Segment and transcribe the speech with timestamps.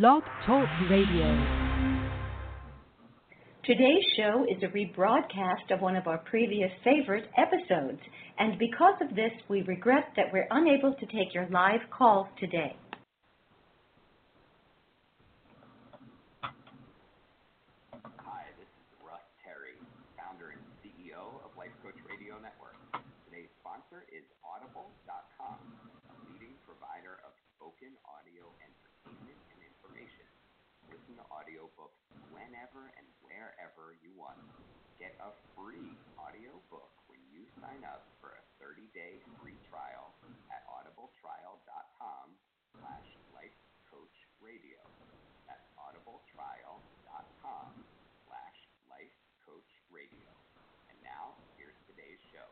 [0.00, 1.28] Blog Talk Radio.
[3.62, 8.00] Today's show is a rebroadcast of one of our previous favorite episodes,
[8.38, 12.72] and because of this, we regret that we're unable to take your live calls today.
[16.40, 19.76] Hi, this is Russ Terry,
[20.16, 22.80] founder and CEO of Life Coach Radio Network.
[23.28, 30.24] Today's sponsor is Audible.com, a leading provider of spoken audio entertainment and information.
[31.52, 32.00] Audiobooks
[32.32, 34.40] whenever and wherever you want.
[34.96, 40.16] Get a free audiobook when you sign up for a 30-day free trial
[40.48, 42.32] at audibletrial.com
[42.72, 43.04] slash
[43.36, 44.80] lifecoachradio.
[45.44, 47.68] That's audibletrial.com
[48.24, 48.56] slash
[48.88, 50.32] lifecoachradio.
[50.88, 52.48] And now, here's today's show.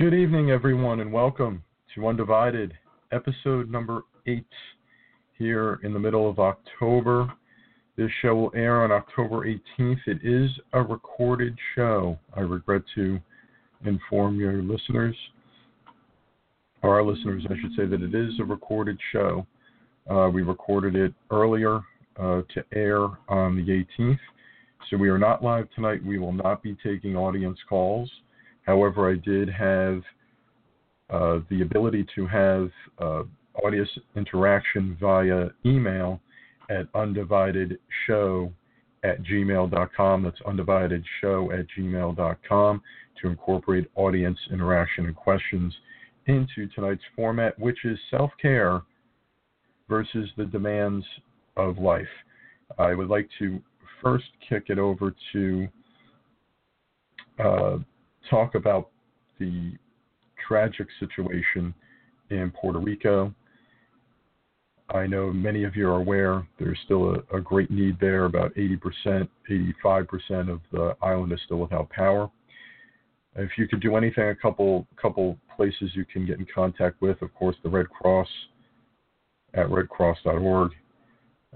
[0.00, 1.60] Good evening, everyone, and welcome
[1.94, 2.72] to Undivided,
[3.14, 4.44] episode number eight,
[5.38, 7.32] here in the middle of October.
[7.96, 9.98] This show will air on October 18th.
[10.06, 12.18] It is a recorded show.
[12.34, 13.20] I regret to
[13.84, 15.14] inform your listeners,
[16.82, 19.46] or our listeners, I should say, that it is a recorded show.
[20.10, 21.80] Uh, we recorded it earlier
[22.18, 24.18] uh, to air on the 18th.
[24.90, 26.04] So we are not live tonight.
[26.04, 28.10] We will not be taking audience calls.
[28.66, 30.02] However, I did have
[31.10, 33.22] uh, the ability to have uh,
[33.62, 36.20] audience interaction via email
[36.70, 38.52] at undividedshow
[39.04, 40.22] at gmail.com.
[40.22, 42.82] That's undividedshow at gmail.com
[43.20, 45.74] to incorporate audience interaction and questions
[46.26, 48.82] into tonight's format, which is self care
[49.88, 51.04] versus the demands
[51.56, 52.08] of life.
[52.78, 53.60] I would like to
[54.02, 55.68] first kick it over to
[57.38, 57.78] uh,
[58.30, 58.90] talk about
[59.38, 59.72] the
[60.46, 61.74] tragic situation
[62.30, 63.34] in Puerto Rico.
[64.90, 68.26] I know many of you are aware there's still a, a great need there.
[68.26, 69.28] About 80%,
[69.84, 72.30] 85% of the island is still without power.
[73.36, 77.20] If you could do anything, a couple couple places you can get in contact with.
[77.22, 78.28] Of course, the Red Cross
[79.54, 80.72] at redcross.org,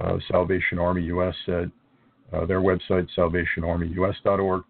[0.01, 1.71] uh, Salvation Army US at
[2.33, 4.63] uh, their website, salvationarmyus.org.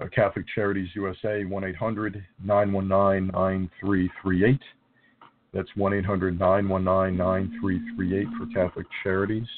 [0.00, 4.60] Uh, Catholic Charities USA, 1 800 919 9338.
[5.52, 9.48] That's 1 800 919 9338 for Catholic Charities.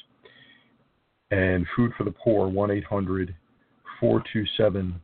[1.31, 3.37] And Food for the Poor, 1 800
[4.01, 4.99] 427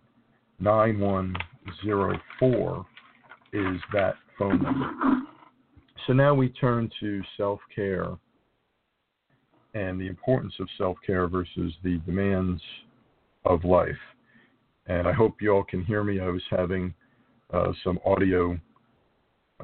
[0.59, 2.87] 9104
[3.53, 5.21] is that phone number.
[6.07, 8.09] So now we turn to self care
[9.75, 12.63] and the importance of self care versus the demands
[13.45, 13.99] of life
[14.89, 16.21] and I hope you all can hear me.
[16.21, 16.95] I was having
[17.53, 18.59] uh, some audio,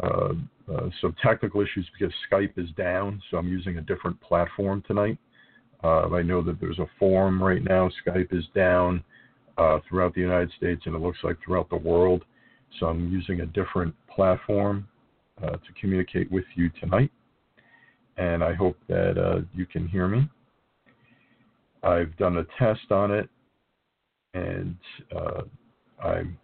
[0.02, 0.32] uh,
[0.72, 5.18] uh, some technical issues because Skype is down, so I'm using a different platform tonight.
[5.84, 7.90] Uh, I know that there's a forum right now.
[8.06, 9.02] Skype is down
[9.58, 12.24] uh, throughout the United States, and it looks like throughout the world.
[12.78, 14.86] So I'm using a different platform
[15.42, 17.10] uh, to communicate with you tonight,
[18.16, 20.28] and I hope that you can hear me.
[21.82, 23.28] I've done a test on it
[24.34, 24.76] and
[25.14, 25.42] uh,
[26.02, 26.38] I'm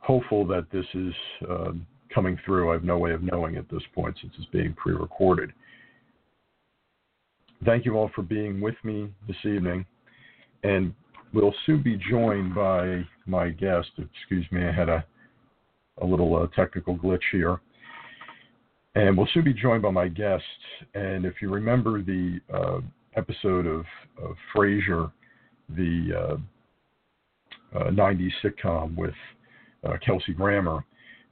[0.00, 1.12] hopeful that this is
[1.48, 1.72] uh,
[2.14, 2.70] coming through.
[2.70, 5.52] I have no way of knowing at this point since it's being pre recorded.
[7.64, 9.84] Thank you all for being with me this evening,
[10.62, 10.94] and
[11.32, 13.88] we'll soon be joined by my guest.
[13.98, 15.04] Excuse me, I had a,
[16.00, 17.60] a little uh, technical glitch here.
[18.94, 20.42] And we'll soon be joined by my guest.
[20.94, 22.80] And if you remember the uh,
[23.16, 23.84] episode of,
[24.20, 25.12] of Frasier,
[25.68, 26.38] the
[27.74, 29.14] uh, uh, 90s sitcom with
[29.84, 30.84] uh, Kelsey Grammer,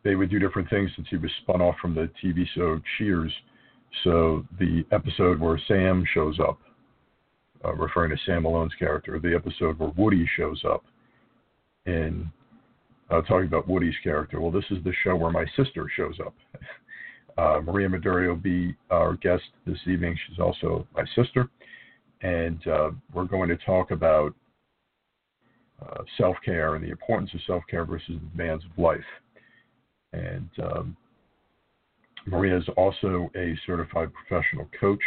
[0.05, 3.33] they would do different things since he was spun off from the TV show Cheers.
[4.05, 6.59] So the episode where Sam shows up,
[7.65, 10.85] uh, referring to Sam Malone's character, the episode where Woody shows up,
[11.87, 12.31] in
[13.11, 14.41] uh, talking about Woody's character.
[14.41, 16.35] Well, this is the show where my sister shows up.
[17.39, 20.17] Uh, Maria Maduri will be our guest this evening.
[20.27, 21.51] She's also my sister,
[22.23, 24.35] and uh, we're going to talk about
[25.83, 29.01] uh, self care and the importance of self care versus the demands of life.
[30.13, 30.97] And um,
[32.27, 35.03] Maria is also a certified professional coach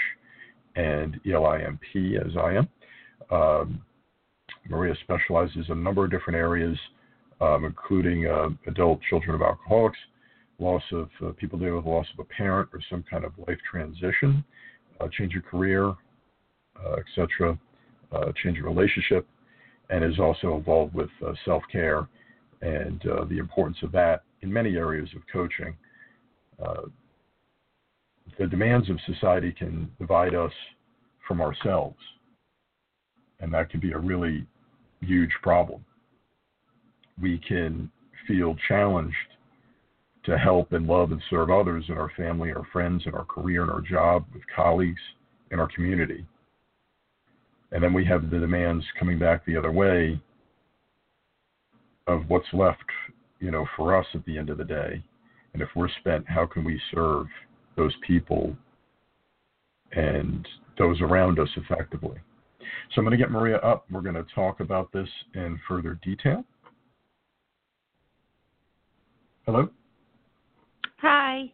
[0.75, 1.81] and ELIMP,
[2.25, 2.69] as I am.
[3.31, 3.81] Um,
[4.69, 6.77] Maria specializes in a number of different areas,
[7.41, 9.97] um, including uh, adult children of alcoholics,
[10.59, 13.57] loss of uh, people dealing with loss of a parent or some kind of life
[13.69, 14.43] transition,
[14.99, 17.57] uh, change of career, uh, etc.,
[18.11, 19.27] uh, change of relationship,
[19.89, 22.07] and is also involved with uh, self care
[22.61, 25.75] and uh, the importance of that in many areas of coaching.
[26.63, 26.83] Uh,
[28.37, 30.51] the demands of society can divide us
[31.27, 31.97] from ourselves.
[33.39, 34.45] And that can be a really
[35.01, 35.83] huge problem.
[37.21, 37.89] We can
[38.27, 39.15] feel challenged
[40.25, 43.63] to help and love and serve others in our family, our friends, in our career,
[43.63, 45.01] in our job, with colleagues,
[45.51, 46.25] in our community.
[47.71, 50.19] And then we have the demands coming back the other way
[52.07, 52.83] of what's left,
[53.39, 55.03] you know, for us at the end of the day.
[55.53, 57.27] And if we're spent, how can we serve
[57.75, 58.55] those people
[59.91, 62.17] and those around us effectively?
[62.93, 63.85] So I'm going to get Maria up.
[63.91, 66.43] We're going to talk about this in further detail.
[69.45, 69.69] Hello?
[70.97, 71.51] Hi.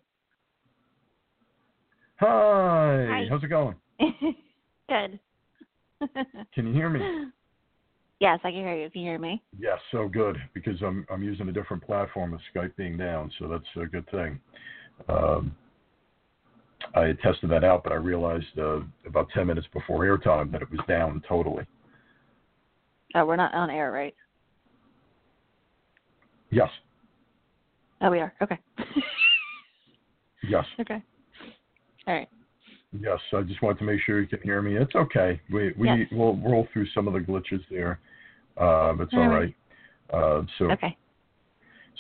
[2.18, 3.08] Hi.
[3.10, 3.26] Hi.
[3.30, 3.76] How's it going?
[4.90, 5.20] Good.
[6.54, 7.32] Can you hear me?
[8.22, 8.90] Yes, I can hear you.
[8.90, 9.44] Can you hear me?
[9.60, 13.50] Yes, so good because I'm I'm using a different platform with Skype being down, so
[13.50, 14.40] that's a good thing.
[15.10, 15.54] Um,
[16.96, 20.62] I had tested that out, but I realized uh, about 10 minutes before airtime that
[20.62, 21.66] it was down totally.
[23.16, 24.16] Oh, we're not on air, right?
[26.52, 26.70] Yes,
[28.02, 28.34] Oh, we are.
[28.42, 28.60] Okay.
[30.48, 31.02] yes, okay.
[32.08, 32.30] All right.
[33.02, 33.20] Yes.
[33.34, 34.76] I just wanted to make sure you can hear me.
[34.76, 35.40] It's okay.
[35.52, 36.08] We we Yes.
[36.12, 38.00] we'll roll through some of the glitches there.
[38.58, 39.56] Um, it's all All right.
[40.14, 40.24] right.
[40.24, 40.96] Uh, so Okay.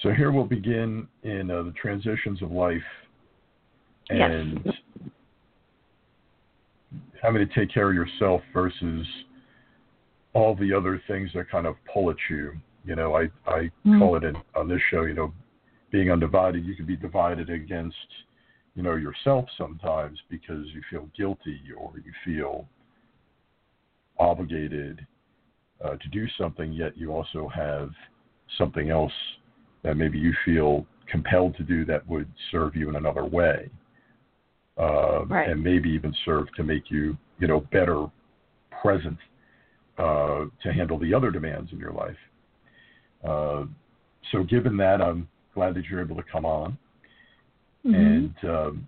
[0.03, 2.83] So here we'll begin in uh, the transitions of life
[4.09, 4.30] Yes.
[4.31, 4.74] and
[7.21, 9.07] having to take care of yourself versus
[10.33, 12.53] all the other things that kind of pull at you.
[12.86, 14.00] You know, I I Mm.
[14.00, 15.33] call it in, on this show, you know,
[15.91, 16.65] being undivided.
[16.65, 17.95] You can be divided against,
[18.75, 22.68] you know, yourself sometimes because you feel guilty or you feel
[24.19, 25.06] obligated
[25.83, 27.89] uh, to do something, yet you also have
[28.57, 29.12] something else
[29.83, 33.69] that maybe you feel compelled to do that would serve you in another way,
[34.77, 35.50] uh, Right.
[35.50, 38.07] and maybe even serve to make you, you know, better
[38.81, 39.18] present
[39.98, 42.18] uh, to handle the other demands in your life.
[43.24, 43.66] Uh,
[44.31, 46.77] so, given that, I'm glad that you're able to come on,
[47.85, 47.93] Mhm.
[47.93, 48.87] and um,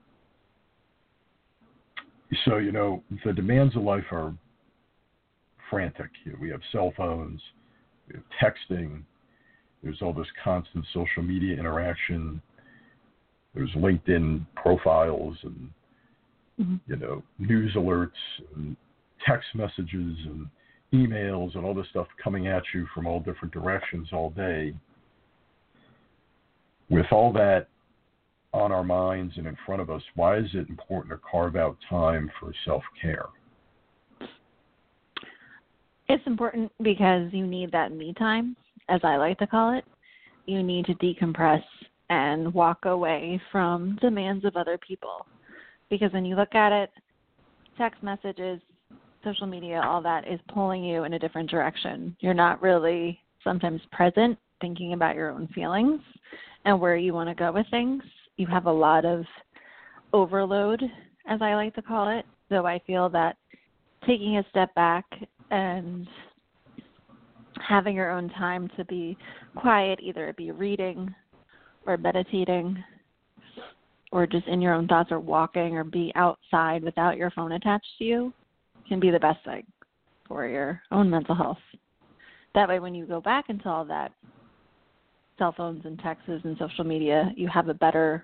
[2.46, 4.34] so you know the demands of life are
[5.70, 6.10] frantic.
[6.24, 7.42] You know, we have cell phones,
[8.08, 9.04] we have texting.
[9.84, 12.42] There's all this constant social media interaction.
[13.54, 15.72] There's LinkedIn profiles and
[16.60, 16.80] Mhm.
[16.88, 18.18] you know news alerts
[18.56, 18.76] and
[19.26, 20.50] text messages and
[20.94, 24.74] emails and all this stuff coming at you from all different directions all day.
[26.90, 27.68] With all that
[28.58, 31.78] on our minds and in front of us, why is it important to carve out
[31.90, 33.28] time for self care?
[36.10, 38.56] It's important because you need that me time,
[38.90, 39.86] as I like to call it.
[40.46, 41.64] You need to decompress
[42.10, 45.26] and walk away from demands of other people.
[45.90, 46.90] Because when you look at it,
[47.78, 48.62] text messages,
[49.24, 52.16] social media, all that is pulling you in a different direction.
[52.22, 56.02] You're not really sometimes present thinking about your own feelings
[56.66, 58.04] and where you want to go with things.
[58.38, 59.26] You have a lot of
[60.14, 60.82] overload,
[61.28, 62.26] as I like to call it.
[62.50, 63.38] So I feel that
[64.06, 65.06] taking a step back
[65.52, 66.08] and
[67.68, 69.18] having your own time to be
[69.56, 71.14] quiet, either it be reading
[71.86, 72.84] or meditating
[74.12, 77.86] or just in your own thoughts or walking or be outside without your phone attached
[77.98, 78.34] to you
[78.88, 79.66] can be the best thing
[80.28, 81.58] for your own mental health.
[82.56, 84.12] That way when you go back into all that
[85.38, 88.24] cell phones and texts and social media, you have a better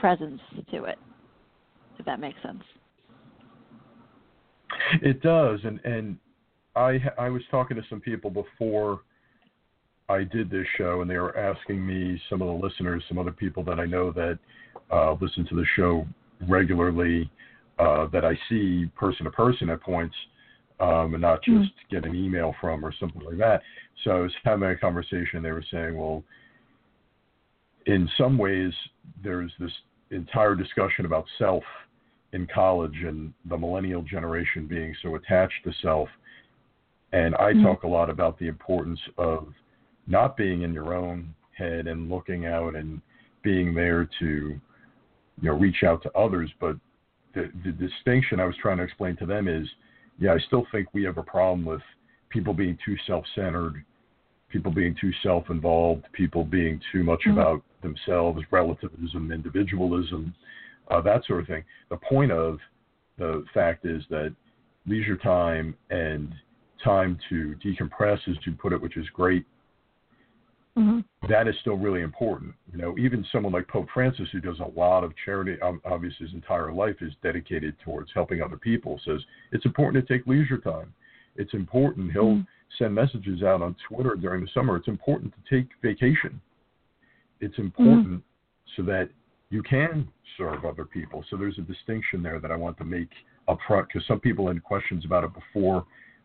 [0.00, 0.40] presence
[0.70, 0.98] to it.
[1.98, 2.62] If that makes sense.
[5.02, 6.16] It does, and and
[6.74, 9.00] I I was talking to some people before
[10.08, 13.32] I did this show, and they were asking me some of the listeners, some other
[13.32, 14.38] people that I know that
[14.90, 16.06] uh, listen to the show
[16.48, 17.30] regularly,
[17.78, 20.14] uh, that I see person to person at points,
[20.82, 21.62] um, and not Mhm.
[21.62, 23.62] just get an email from or something like that.
[24.02, 25.42] So I was having a conversation.
[25.42, 26.24] They were saying, well,
[27.86, 28.74] in some ways,
[29.22, 29.72] there's this
[30.10, 31.64] entire discussion about self
[32.32, 36.08] in college and the millennial generation being so attached to self.
[37.12, 37.62] And I Mhm.
[37.62, 39.54] talk a lot about the importance of
[40.06, 43.00] not being in your own head and looking out and
[43.42, 44.60] being there to, you
[45.42, 46.50] know, reach out to others.
[46.58, 46.76] But
[47.34, 49.68] the, the distinction I was trying to explain to them is,
[50.18, 51.82] yeah, I still think we have a problem with
[52.28, 53.84] people being too self-centered,
[54.48, 57.32] people being too self-involved, people being too much Mhm.
[57.32, 60.34] about themselves, relativism, individualism,
[60.88, 61.64] uh, that sort of thing.
[61.88, 62.60] The point of
[63.16, 64.34] the fact is that
[64.86, 66.34] leisure time and
[66.78, 69.46] time to decompress, as you put it, which is great,
[70.78, 71.00] mm-hmm.
[71.28, 72.54] that is still really important.
[72.72, 76.34] You know, even someone like Pope Francis, who does a lot of charity, obviously his
[76.34, 79.20] entire life is dedicated towards helping other people, says
[79.52, 80.92] it's important to take leisure time.
[81.36, 82.12] It's important.
[82.12, 82.42] He'll mm-hmm.
[82.78, 84.76] send messages out on Twitter during the summer.
[84.76, 86.40] It's important to take vacation.
[87.40, 88.16] It's important mm-hmm.
[88.76, 89.08] so that
[89.50, 91.24] you can serve other people.
[91.30, 93.10] So there's a distinction there that I want to make
[93.48, 95.84] up front because some people had questions about it before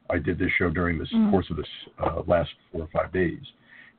[0.09, 1.31] I did this show during this mm-hmm.
[1.31, 1.67] course of this
[1.99, 3.41] uh, last four or five days.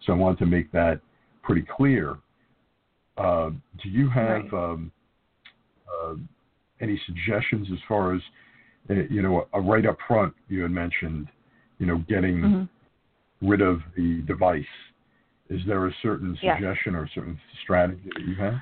[0.04, 1.00] So I wanted to make that
[1.42, 2.16] pretty clear.
[3.16, 3.50] Uh,
[3.82, 4.52] do you have right.
[4.52, 4.92] um,
[5.88, 6.14] uh,
[6.80, 8.20] any suggestions as far as
[8.90, 10.34] uh, you know, a, right up front?
[10.48, 11.28] You had mentioned,
[11.78, 13.48] you know, getting mm-hmm.
[13.48, 14.64] rid of the device.
[15.50, 18.54] Is there a certain suggestion or a certain strategy that you have?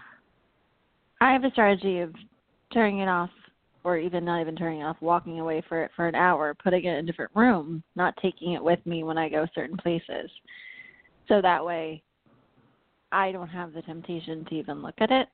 [1.21, 2.15] I have a strategy of
[2.73, 3.31] turning it off,
[3.85, 6.85] or even not even turning it off, walking away for it for an hour, putting
[6.85, 10.31] it in a different room, not taking it with me when I go certain places.
[11.29, 12.03] So that way
[13.13, 15.29] I don't have the temptation to even look at it.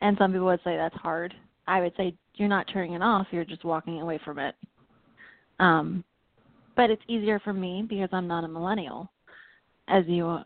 [0.00, 1.34] And some people would say that's hard.
[1.66, 4.54] I would say you're not turning it off, you're just walking away from it.
[5.60, 6.04] Um,
[6.76, 9.10] but it's easier for me because I'm not a millennial.
[9.88, 10.38] As you,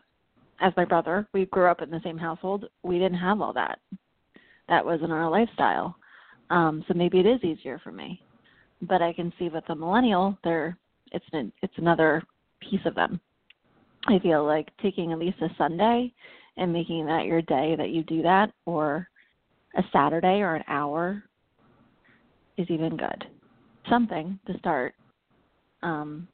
[0.61, 2.65] as my brother, we grew up in the same household.
[2.83, 3.79] We didn't have all that.
[4.67, 5.95] That wasn't our lifestyle.
[6.49, 8.21] Um, so maybe it is easier for me.
[8.81, 10.77] But I can see with the millennial, there
[11.11, 12.23] it's an, it's another
[12.59, 13.19] piece of them.
[14.07, 16.13] I feel like taking at least a Sunday
[16.57, 19.07] and making that your day that you do that, or
[19.77, 21.23] a Saturday or an hour,
[22.57, 23.25] is even good.
[23.89, 24.93] Something to start.
[25.81, 26.27] Um,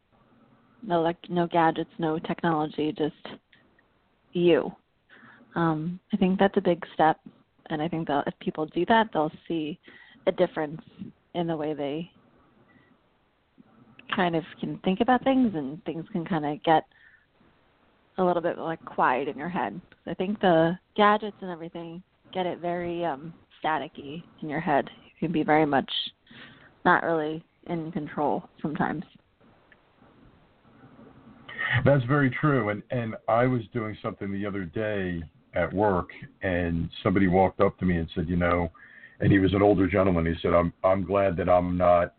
[0.82, 3.38] no like no gadgets, no technology, just
[4.34, 4.72] you.
[5.56, 7.20] Um, I think that's a big step,
[7.70, 9.80] and I think that if people do that, they'll see
[10.28, 10.82] a difference
[11.34, 12.12] in the way they
[14.16, 16.84] kind of can think about things, and things can kind of get
[18.18, 19.80] a little bit like quiet in your head.
[20.08, 22.02] I think the gadgets and everything
[22.34, 24.90] get it very um staticky in your head.
[25.06, 25.90] You can be very much
[26.84, 29.04] not really in control sometimes.
[31.84, 32.70] That's very true.
[32.70, 36.10] And and I was doing something the other day at work
[36.42, 38.70] and somebody walked up to me and said, you know,
[39.20, 40.26] and he was an older gentleman.
[40.26, 42.14] He said, I'm I'm glad that I'm not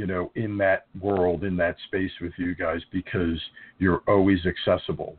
[0.00, 3.38] you know, in that world, in that space with you guys because
[3.78, 5.18] you're always accessible.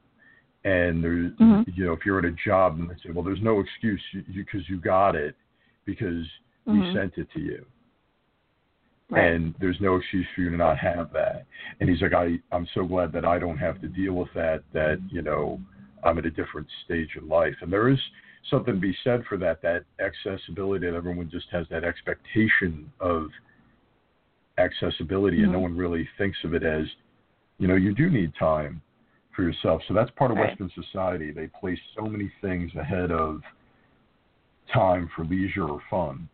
[0.63, 1.69] And there's, mm-hmm.
[1.75, 4.01] you know, if you're at a job and they say, well, there's no excuse
[4.35, 5.35] because you, you, got it
[5.85, 6.25] because
[6.67, 6.79] mm-hmm.
[6.81, 7.63] we sent it to you.
[9.11, 9.33] Right.
[9.33, 11.45] And there's no excuse for you to not have that.
[11.79, 14.63] And he's like, I, I'm so glad that I don't have to deal with that,
[14.73, 15.59] that, you know,
[16.03, 17.53] I'm at a different stage in life.
[17.61, 17.99] And there is
[18.49, 23.27] something to be said for that, that accessibility that everyone just has that expectation of–
[24.57, 25.45] accessibility mm-hmm.
[25.45, 25.75] and no mm-hmm.
[25.75, 26.85] one really thinks of it as
[27.57, 28.81] you know you do need time
[29.35, 30.49] for yourself so that's part of right.
[30.49, 33.41] western society they place so many things ahead of
[34.73, 36.27] time for leisure or fun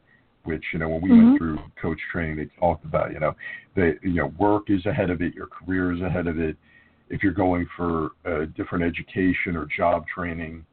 [0.43, 1.27] which you know when we mm-hmm.
[1.27, 3.33] went through coach training they talked about you know
[3.75, 6.55] they you know work is ahead of it your career is ahead of it
[7.09, 10.65] if you're going for a different education or job training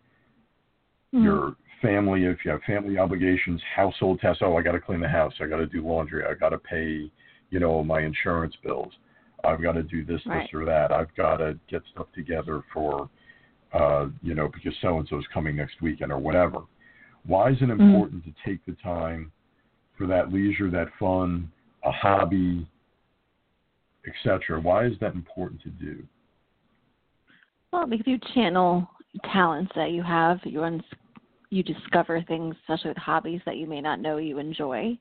[1.15, 1.25] mm-hmm.
[1.25, 5.09] your family if you have family obligations household tasks oh i got to clean the
[5.09, 7.11] house i got to do laundry i got to pay
[7.55, 8.93] you know, my insurance bills.
[9.45, 10.43] I've got to do this, right.
[10.43, 10.91] this, or that.
[10.91, 13.09] I've got to get stuff together for,
[13.73, 16.63] uh, you know, because so and so is coming next weekend or whatever.
[17.25, 17.81] Why is it mm-hmm.
[17.81, 18.31] important mm-hmm.
[18.31, 19.31] to take the time
[19.97, 21.49] for that leisure, that fun,
[21.85, 22.67] a hobby,
[24.05, 24.61] etc.?
[24.61, 26.03] Why is that important to do?
[27.73, 28.85] Well, because you channel
[29.33, 30.83] talents that you have, you uns-
[31.51, 34.99] you discover things, especially with hobbies that you may not know you enjoy.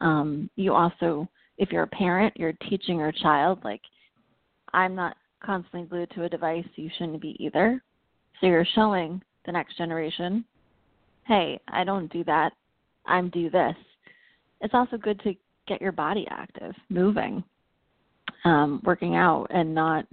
[0.00, 1.28] Um, you also
[1.62, 3.82] if you're a parent, you're teaching your child, like,
[4.72, 7.80] I'm not constantly glued to a device, you shouldn't be either.
[8.40, 10.44] So you're showing the next generation,
[11.28, 12.52] hey, I don't do that,
[13.06, 13.76] I'm do this.
[14.60, 15.34] It's also good to
[15.68, 17.44] get your body active, moving,
[18.44, 20.04] um, working out, and not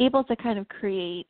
[0.00, 1.28] able to kind of create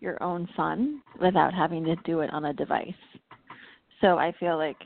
[0.00, 2.94] your own fun without having to do it on a device.
[4.00, 4.78] So I feel like,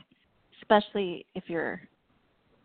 [0.61, 1.79] especially if you're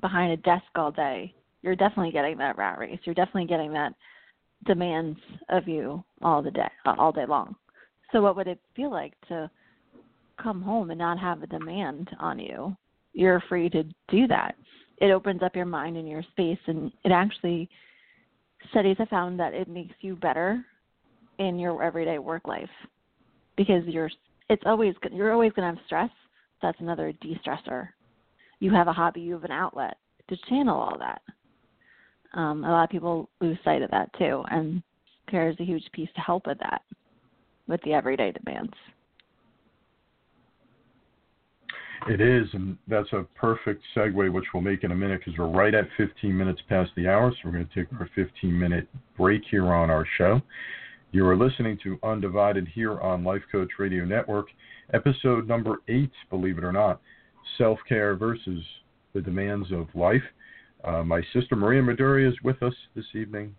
[0.01, 2.99] behind a desk all day, you're definitely getting that rat race.
[3.05, 3.93] You're definitely getting that
[4.67, 7.57] demands of you all the day, uh, all day long.
[8.13, 9.51] So what would it feel like to
[10.43, 12.77] come home and not have a demand on you?
[13.13, 14.55] You're free to do that.
[14.99, 17.69] It opens up your mind and your space, and it actually
[18.71, 20.65] studies have found that it makes you better
[21.39, 22.69] in your everyday work life
[23.57, 24.11] because you're
[24.49, 26.11] it's always you're always going to have stress.
[26.63, 27.89] That's another de-stressor
[28.61, 29.97] you have a hobby, you have an outlet
[30.29, 31.23] to channel all that.
[32.35, 34.83] Um, a lot of people lose sight of that too, and
[35.31, 36.83] care is a huge piece to help with that,
[37.67, 38.73] with the everyday demands.
[42.09, 45.49] It is, and that's a perfect segue, which we'll make in a minute because we're
[45.49, 47.31] right at 15 minutes past the hour.
[47.33, 50.41] So we're going to take our 15 minute break here on our show.
[51.11, 54.47] You are listening to Undivided here on Life Coach Radio Network,
[54.95, 57.01] episode number eight, believe it or not
[57.57, 58.63] Self Care versus
[59.15, 60.23] the Demands of Life.
[60.85, 63.55] Uh, my sister Maria Maduri is with us this evening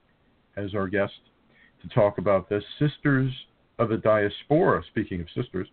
[0.55, 1.13] as our guest
[1.81, 2.63] to talk about this.
[2.77, 3.31] Sisters
[3.77, 5.67] of the Diaspora, speaking of sisters,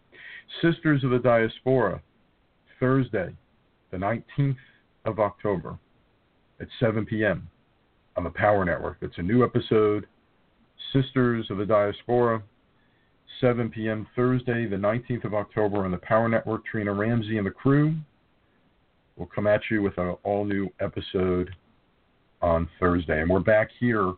[0.63, 2.01] Sisters of the Diaspora,
[2.79, 3.35] Thursday,
[3.91, 4.57] the 19th
[5.05, 5.79] of October
[6.61, 7.49] at 7 p.m.
[8.17, 8.99] on the Power Network.
[9.01, 10.07] It's a new episode
[10.93, 12.43] Sisters of the Diaspora,
[13.41, 14.07] 7 p.m.
[14.17, 16.65] Thursday, the 19th of October on the Power Network.
[16.65, 17.95] Trina Ramsey and the crew
[19.17, 21.51] will come at you with an all new episode
[22.43, 23.21] on Thursday.
[23.21, 24.15] And we're back here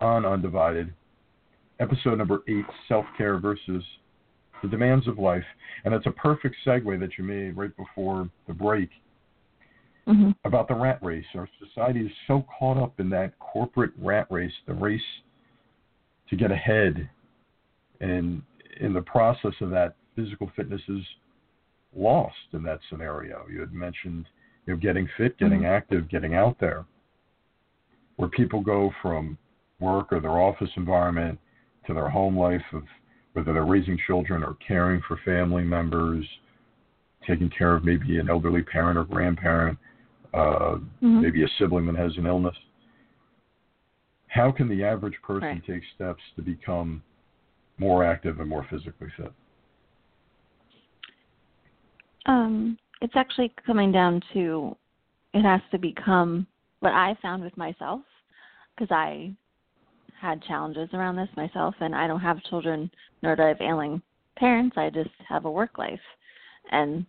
[0.00, 0.92] on Undivided,
[1.80, 3.82] episode number eight Self Care versus
[4.62, 5.44] the Demands of Life.
[5.84, 8.90] And it's a perfect segue that you made right before the break
[10.06, 10.30] mm-hmm.
[10.44, 11.24] about the rat race.
[11.34, 15.00] Our society is so caught up in that corporate rat race, the race
[16.28, 17.08] to get ahead.
[18.00, 18.42] And
[18.80, 21.02] in the process of that, physical fitness is
[21.94, 23.44] lost in that scenario.
[23.52, 24.26] You had mentioned
[24.66, 25.66] you know, getting fit, getting mm-hmm.
[25.66, 26.84] active, getting out there.
[28.16, 29.38] Where people go from
[29.80, 31.38] work or their office environment
[31.86, 32.82] to their home life of
[33.32, 36.26] whether they're raising children or caring for family members,
[37.26, 39.78] taking care of maybe an elderly parent or grandparent,
[40.34, 41.22] uh, mm-hmm.
[41.22, 42.56] maybe a sibling that has an illness
[44.30, 45.66] how can the average person right.
[45.66, 47.02] take steps to become
[47.80, 49.32] more active and more physically fit?
[52.26, 54.76] Um, it's actually coming down to
[55.32, 56.46] it has to become
[56.80, 58.02] what I found with myself
[58.76, 59.32] because I
[60.20, 62.90] had challenges around this myself, and I don't have children
[63.22, 64.02] nor do I have ailing
[64.36, 64.76] parents.
[64.76, 66.00] I just have a work life,
[66.70, 67.06] and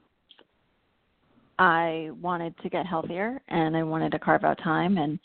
[1.59, 5.19] I wanted to get healthier, and I wanted to carve out time and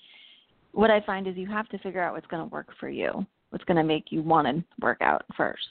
[0.76, 3.24] what I find is you have to figure out what's going to work for you,
[3.50, 5.66] what's going to make you want to work out first.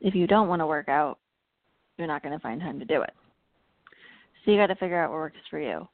[0.00, 1.18] If you don't want to work out,
[1.96, 3.12] you're not going to find time to do it.
[4.44, 5.88] So you got to figure out what works for you,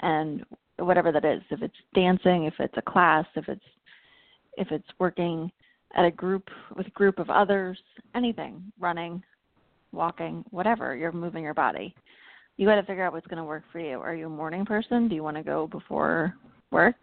[0.00, 0.44] and
[0.78, 1.42] whatever that is.
[1.50, 3.64] If it's dancing, if it's a class, if it's
[4.56, 5.50] if it's working
[5.94, 7.78] at a group with a group of others,
[8.14, 9.22] anything, running,
[9.92, 11.94] walking, whatever, you're moving your body.
[12.56, 13.98] You got to figure out what's going to work for you.
[14.00, 15.08] Are you a morning person?
[15.08, 16.34] Do you want to go before
[16.70, 16.96] work?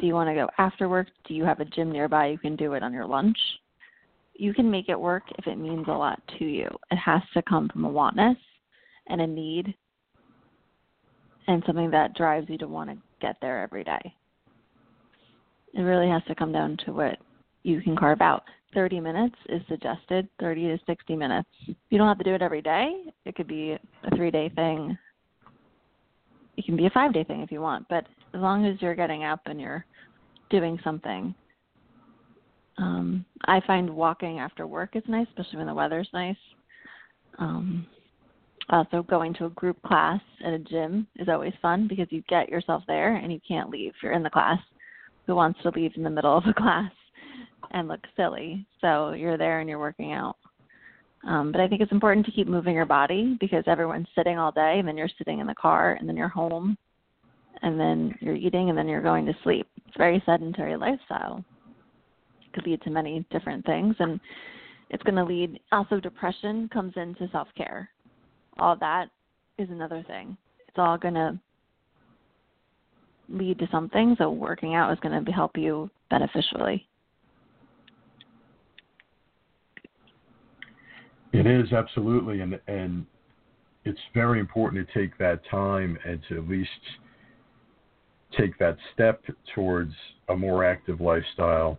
[0.00, 1.08] Do you want to go after work?
[1.26, 2.28] Do you have a gym nearby?
[2.28, 3.38] You can do it on your lunch.
[4.34, 6.68] You can make it work if it means a lot to you.
[6.90, 8.36] It has to come from a wantness
[9.08, 9.74] and a need
[11.48, 14.14] and something that drives you to want to get there every day.
[15.74, 17.18] It really has to come down to what
[17.62, 18.44] you can carve out.
[18.74, 21.48] 30 minutes is suggested, 30 to 60 minutes.
[21.66, 23.04] You don't have to do it every day.
[23.24, 23.72] It could be
[24.04, 24.96] a three day thing.
[26.56, 28.94] It can be a five day thing if you want, but as long as you're
[28.94, 29.84] getting up and you're
[30.50, 31.34] doing something.
[32.78, 36.36] Um, I find walking after work is nice, especially when the weather's nice.
[37.38, 37.86] Um,
[38.70, 42.48] also, going to a group class at a gym is always fun because you get
[42.48, 43.92] yourself there and you can't leave.
[44.02, 44.58] You're in the class.
[45.26, 46.92] Who wants to leave in the middle of a class
[47.72, 48.66] and look silly?
[48.80, 50.36] So you're there and you're working out.
[51.24, 54.50] Um, but I think it's important to keep moving your body because everyone's sitting all
[54.50, 56.76] day and then you're sitting in the car and then you're home
[57.60, 59.66] and then you're eating and then you're going to sleep.
[59.86, 61.44] It's a very sedentary lifestyle.
[62.44, 64.18] It could lead to many different things and
[64.90, 67.88] it's going to lead also depression comes into self-care.
[68.58, 69.06] All that
[69.58, 70.36] is another thing.
[70.68, 71.38] It's all going to
[73.28, 76.86] lead to something, so working out is going to help you beneficially.
[81.32, 83.06] It is absolutely, and and
[83.84, 86.70] it's very important to take that time and to at least
[88.38, 89.22] take that step
[89.54, 89.92] towards
[90.28, 91.78] a more active lifestyle,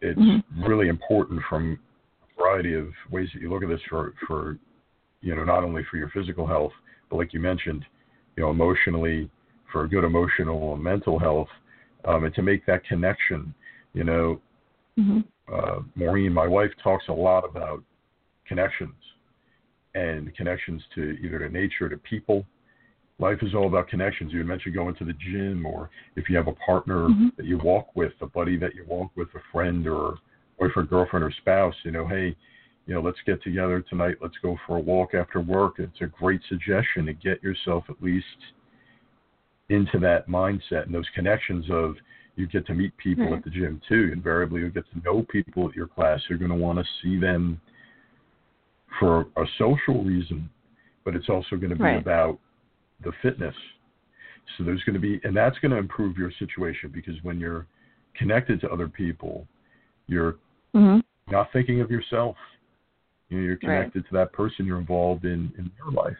[0.00, 0.64] it's mm-hmm.
[0.64, 1.78] really important from
[2.22, 4.58] a variety of ways that you look at this for, for,
[5.20, 6.72] you know, not only for your physical health,
[7.10, 7.84] but like you mentioned,
[8.36, 9.30] you know, emotionally,
[9.72, 11.48] for good emotional and mental health,
[12.04, 13.54] um, and to make that connection.
[13.92, 14.40] You know,
[14.98, 15.20] mm-hmm.
[15.52, 17.82] uh, Maureen, my wife, talks a lot about
[18.46, 18.94] connections
[19.94, 22.46] and connections to either to nature, to people,
[23.20, 24.32] life is all about connections.
[24.32, 27.28] You mentioned going to the gym, or if you have a partner mm-hmm.
[27.36, 30.16] that you walk with, a buddy that you walk with, a friend or
[30.58, 31.74] boyfriend, girlfriend, or spouse.
[31.84, 32.34] You know, hey,
[32.86, 34.16] you know, let's get together tonight.
[34.20, 35.74] Let's go for a walk after work.
[35.78, 38.24] It's a great suggestion to get yourself at least
[39.68, 41.94] into that mindset and those connections of,
[42.36, 43.34] you get to meet people right.
[43.34, 44.10] at the gym too.
[44.12, 46.20] Invariably, you get to know people at your class.
[46.28, 47.60] You're going to want to see them
[48.98, 50.48] for a social reason,
[51.04, 52.00] but it's also going to be right.
[52.00, 52.38] about
[53.04, 53.54] the fitness.
[54.56, 57.66] So there's going to be, and that's going to improve your situation because when you're
[58.16, 59.46] connected to other people,
[60.06, 60.36] you're
[60.74, 61.00] mm-hmm.
[61.30, 62.36] not thinking of yourself.
[63.28, 64.10] You know, you're connected right.
[64.10, 64.66] to that person.
[64.66, 66.16] You're involved in in their life,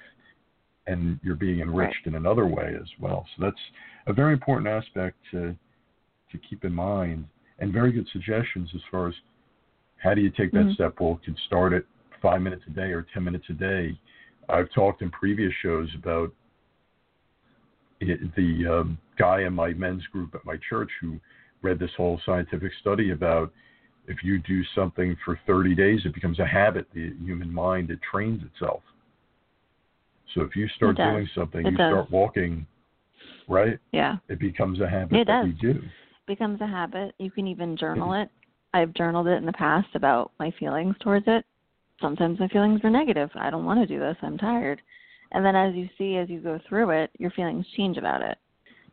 [0.87, 2.07] and you're being enriched right.
[2.07, 3.27] in another way as well.
[3.37, 3.61] So that's
[4.07, 5.57] a very important aspect to
[6.31, 7.25] to keep in mind,
[7.59, 9.15] and very good suggestions as far as
[9.97, 10.73] how do you take that mm-hmm.
[10.75, 10.95] step.
[11.01, 11.83] Well, it can start at
[12.23, 13.99] five minutes a day or ten minutes a day.
[14.49, 16.33] I've talked in previous shows about
[18.01, 21.19] it, the um, guy in my men's group at my church who
[21.63, 23.53] read this whole scientific study about
[24.09, 26.87] if you do something for 30 days, it becomes a habit.
[26.95, 28.83] The human mind, it trains itself.
[30.35, 31.91] So if you start doing something, it you does.
[31.91, 32.67] start walking,
[33.49, 33.79] right?
[33.93, 34.17] Yeah.
[34.29, 35.53] It becomes a habit it that does.
[35.61, 35.83] you do.
[36.27, 37.15] becomes a habit.
[37.19, 38.31] You can even journal it.
[38.73, 41.45] I've journaled it in the past about my feelings towards it.
[42.01, 43.31] Sometimes my feelings are negative.
[43.35, 44.17] I don't want to do this.
[44.23, 44.81] I'm tired.
[45.33, 48.39] And then as you see, as you go through it, your feelings change about it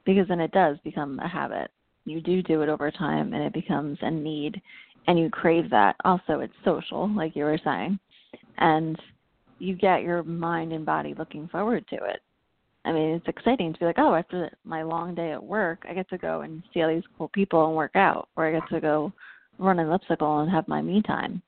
[0.05, 1.71] because then it does become a habit.
[2.05, 4.61] You do do it over time and it becomes a need
[5.07, 5.95] and you crave that.
[6.05, 7.99] Also, it's social, like you were saying.
[8.57, 8.99] And
[9.59, 12.21] you get your mind and body looking forward to it.
[12.85, 15.93] I mean, it's exciting to be like, oh, after my long day at work, I
[15.93, 18.69] get to go and see all these cool people and work out, or I get
[18.69, 19.11] to go
[19.59, 21.41] run an elliptical and have my me time.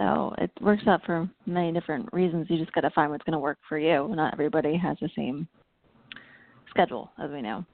[0.00, 2.46] So it works out for many different reasons.
[2.48, 4.08] You just got to find what's going to work for you.
[4.16, 5.46] Not everybody has the same
[6.70, 7.66] schedule, as we know.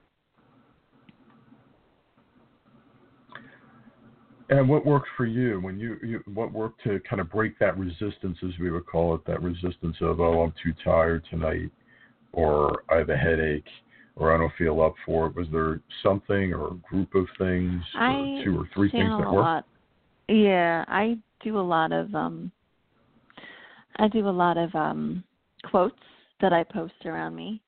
[4.50, 7.78] And what worked for you when you, you what worked to kind of break that
[7.78, 11.70] resistance, as we would call it, that resistance of oh I'm too tired tonight,
[12.32, 13.66] or I have a headache,
[14.16, 15.36] or I don't feel up for it.
[15.36, 19.32] Was there something or a group of things, I or two or three things that
[19.32, 19.34] worked?
[19.34, 19.64] lot.
[20.28, 22.50] Yeah, I do a lot of um
[23.96, 25.24] I do a lot of um
[25.70, 25.96] quotes
[26.40, 27.62] that I post around me.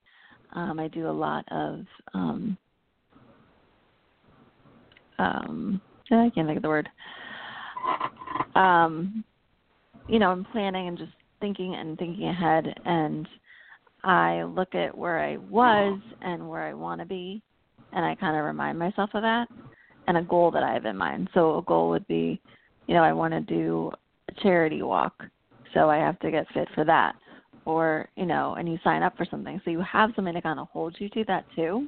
[0.53, 1.81] Um I do a lot of
[2.15, 2.57] um
[5.19, 6.89] um I can't think of the word.
[8.55, 9.25] Um
[10.09, 13.29] you know, I'm planning and just thinking and thinking ahead and
[14.05, 17.43] I look at where I was and where I want to be
[17.93, 19.49] and I kind of remind myself of that
[20.07, 21.29] and a goal that I have in mind.
[21.35, 22.41] So a goal would be,
[22.89, 23.93] you know, I want to do
[24.29, 25.23] a charity walk,
[25.73, 27.15] so I have to get fit for that.
[27.65, 29.61] Or, you know, and you sign up for something.
[29.65, 31.87] So you have something to kind of hold you to that too.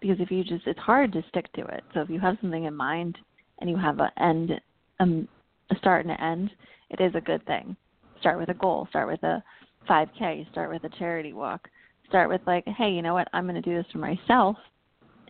[0.00, 1.82] Because if you just it's hard to stick to it.
[1.94, 3.16] So if you have something in mind
[3.60, 4.52] and you have a end
[5.00, 5.26] um,
[5.70, 6.50] a start and an end,
[6.90, 7.74] it is a good thing.
[8.20, 9.42] Start with a goal, start with a
[9.88, 11.68] 5k, start with a charity walk.
[12.08, 13.28] Start with like, hey, you know what?
[13.32, 14.56] I'm going to do this for myself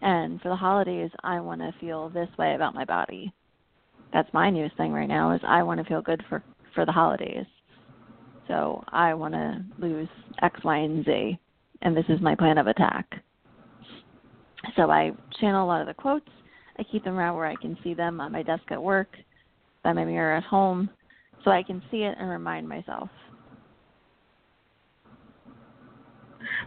[0.03, 3.33] and for the holidays i want to feel this way about my body
[4.12, 6.42] that's my newest thing right now is i want to feel good for
[6.75, 7.46] for the holidays
[8.48, 10.09] so i want to lose
[10.42, 11.38] x y and z
[11.83, 13.07] and this is my plan of attack
[14.77, 16.29] so i channel a lot of the quotes
[16.79, 19.09] i keep them around where i can see them on my desk at work
[19.83, 20.88] by my mirror at home
[21.44, 23.09] so i can see it and remind myself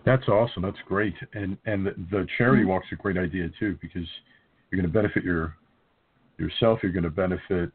[0.06, 0.62] That's awesome.
[0.62, 1.16] That's great.
[1.34, 2.70] And and the, the charity Mm-hmm.
[2.72, 4.08] walk's a great idea too because
[4.70, 5.56] you're going to benefit your
[6.38, 6.80] yourself.
[6.84, 7.72] You're going to benefit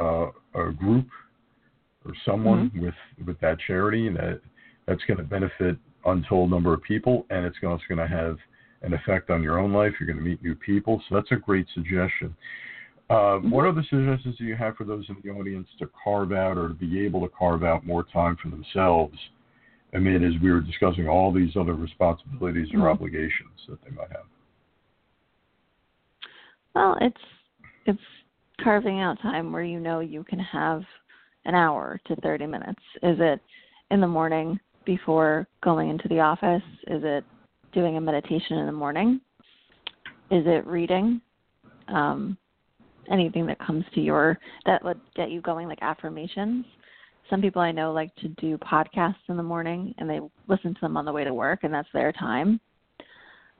[0.00, 1.06] uh, a group
[2.04, 2.84] or someone Mm-hmm.
[2.84, 2.94] with
[3.26, 4.40] with that charity, and that
[4.86, 5.76] that's going to benefit
[6.06, 8.38] untold number of people, and it's also going to have
[8.82, 9.92] an effect on your own life.
[10.00, 12.34] You're going to meet new people, so that's a great suggestion.
[13.10, 13.50] Uh, Mm-hmm.
[13.50, 16.68] What other suggestions do you have for those in the audience to carve out or
[16.68, 19.18] to be able to carve out more time for themselves?
[19.92, 22.92] I mean, as we were discussing all these other responsibilities or Mhm.
[22.92, 24.26] obligations that they might have.
[26.74, 27.20] Well, it's
[27.86, 28.00] it's
[28.62, 30.82] carving out time where you know you can have
[31.44, 32.82] an hour to 30 minutes.
[33.02, 33.40] Is it
[33.90, 36.62] in the morning before going into the office?
[36.86, 37.24] Is it
[37.72, 39.20] doing a meditation in the morning?
[40.30, 41.20] Is it reading?
[41.88, 42.36] Um,
[43.10, 46.64] anything that comes to your that would get you going, like affirmations.
[47.28, 50.80] Some people I know like to do podcasts in the morning and they listen to
[50.80, 52.60] them on the way to work, and that's their time.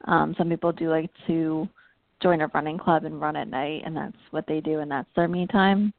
[0.07, 1.69] Um, some people do like to
[2.23, 5.09] join a running club and run at night, and that's what they do, and that's
[5.17, 5.93] their me time.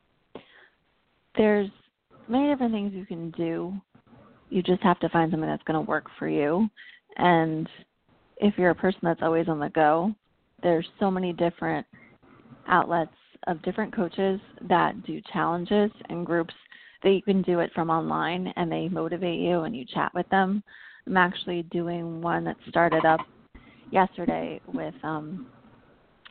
[1.36, 1.69] There's
[2.27, 3.73] many different things you can do.
[4.49, 6.69] You just have to find something that's going to work for you.
[7.17, 7.67] And
[8.38, 10.13] if you're a person that's always on the go,
[10.62, 11.86] there's so many different
[12.67, 13.13] outlets
[13.47, 16.53] of different coaches that do challenges and groups
[17.03, 20.27] that you can do it from online and they motivate you and you chat with
[20.29, 20.63] them.
[21.07, 23.21] I'm actually doing one that started up
[23.89, 25.47] yesterday with um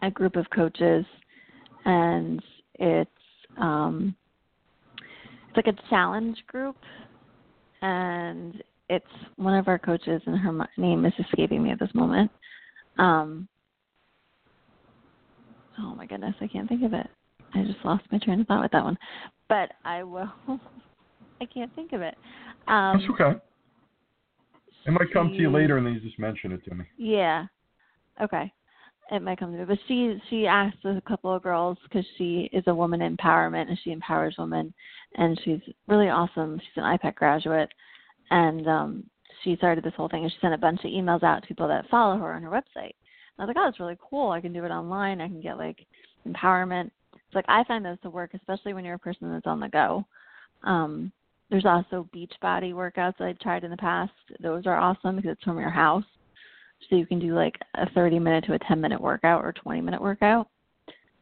[0.03, 1.05] a group of coaches,
[1.85, 2.43] and
[2.75, 3.11] it's
[3.59, 4.15] um,
[5.49, 6.77] it's like a challenge group,
[7.83, 12.31] and it's one of our coaches, and her name is escaping me at this moment.
[12.99, 13.49] Um,
[15.79, 17.07] oh my goodness, I can't think of it.
[17.55, 18.99] I just lost my train of thought with that one,
[19.49, 20.31] but I will.
[21.41, 22.15] I can't think of it.
[22.69, 23.41] Um, That's okay.
[24.87, 26.85] It might come to you later, and then you just mention it to me.
[26.97, 27.47] Yeah.
[28.23, 28.53] Okay.
[29.13, 32.63] It might come me, but she she asked a couple of girls because she is
[32.69, 34.73] a woman empowerment and she empowers women,
[35.17, 36.61] and she's really awesome.
[36.61, 37.71] She's an IPEC graduate,
[38.31, 39.05] and um
[39.43, 41.69] she started this whole thing and she sent a bunch of emails out to people
[41.69, 42.95] that follow her on her website.
[42.95, 44.31] And I was like, oh, it's really cool.
[44.31, 45.21] I can do it online.
[45.21, 45.87] I can get like
[46.29, 46.91] empowerment.
[47.15, 49.69] It's like I find those to work, especially when you're a person that's on the
[49.69, 50.05] go.
[50.63, 51.11] Um,
[51.49, 54.13] there's also beach body workouts that I've tried in the past.
[54.41, 56.05] Those are awesome because it's from your house.
[56.89, 59.81] So you can do like a 30 minute to a 10 minute workout or 20
[59.81, 60.49] minute workout.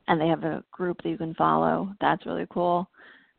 [0.07, 1.93] And they have a group that you can follow.
[2.01, 2.89] That's really cool.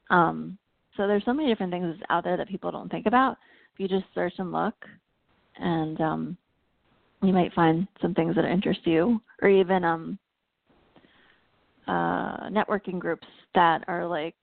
[0.10, 0.58] Um,
[0.95, 3.38] so there's so many different things out there that people don't think about.
[3.73, 4.75] If you just search and look,
[5.58, 6.38] and um,
[7.23, 10.19] you might find some things that interest you, or even um,
[11.88, 14.36] uh, networking groups that are like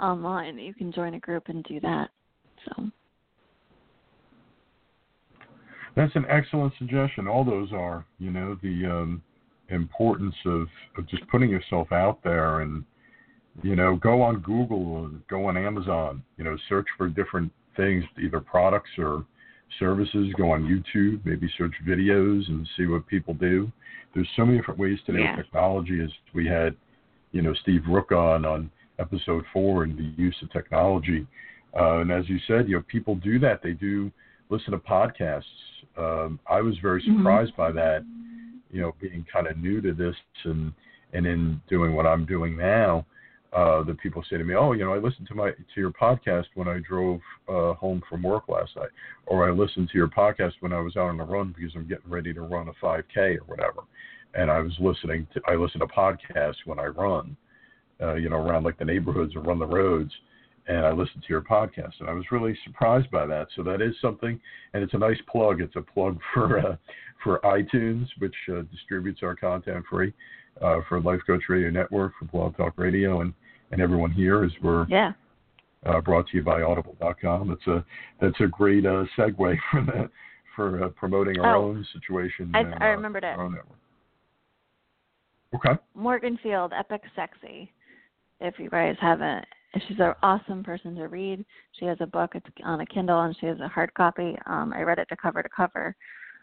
[0.00, 0.58] online.
[0.58, 2.10] You can join a group and do that.
[2.66, 2.90] So
[5.94, 7.28] that's an excellent suggestion.
[7.28, 9.22] All those are, you know, the um,
[9.68, 12.84] importance of, of just putting yourself out there and,
[13.62, 18.04] you know, go on Google or go on Amazon, you know, search for different things,
[18.22, 19.24] either products or
[19.78, 20.32] services.
[20.36, 23.70] Go on YouTube, maybe search videos and see what people do.
[24.14, 25.36] There's so many different ways today yeah.
[25.36, 26.00] with technology.
[26.02, 26.74] As we had,
[27.32, 31.26] you know, Steve Rook on on episode four and the use of technology.
[31.78, 33.62] Uh, and as you said, you know, people do that.
[33.62, 34.10] They do
[34.50, 35.42] listen to podcasts.
[35.96, 37.18] Um, I was very Mm-hmm.
[37.18, 38.04] surprised by that.
[38.70, 40.72] You know, being kind of new to this and
[41.12, 43.04] and in doing what I'm doing now,
[43.52, 45.90] uh, that people say to me, "Oh, you know, I listened to my to your
[45.90, 48.88] podcast when I drove uh, home from work last night,
[49.26, 51.86] or I listened to your podcast when I was out on a run because I'm
[51.86, 53.82] getting ready to run a 5K or whatever."
[54.34, 57.36] And I was listening to I listen to podcasts when I run,
[58.00, 60.12] uh, you know, around like the neighborhoods or run the roads,
[60.68, 63.48] and I listened to your podcast, and I was really surprised by that.
[63.56, 64.40] So that is something,
[64.74, 65.60] and it's a nice plug.
[65.60, 66.76] It's a plug for uh,
[67.24, 70.12] for iTunes, which uh, distributes our content free,
[70.60, 73.32] uh, for Life Coach Radio Network, for Blog Talk Radio, and
[73.70, 75.12] and everyone here as we're yeah,
[75.86, 77.48] uh, brought to you by Audible.com.
[77.48, 77.84] That's a
[78.20, 80.10] that's a great uh, segue for that
[80.54, 82.50] for uh, promoting our Oh, own situation.
[82.54, 83.28] I and, I remembered it.
[83.38, 83.78] our own network.
[85.54, 85.80] Okay.
[85.94, 87.70] Morgan Field, Epic Sexy.
[88.40, 89.44] If you guys haven't,
[89.88, 91.44] she's an awesome person to read.
[91.78, 92.32] She has a book.
[92.34, 94.36] It's on a Kindle, and she has a hard copy.
[94.46, 95.96] Um, I read it to cover to cover.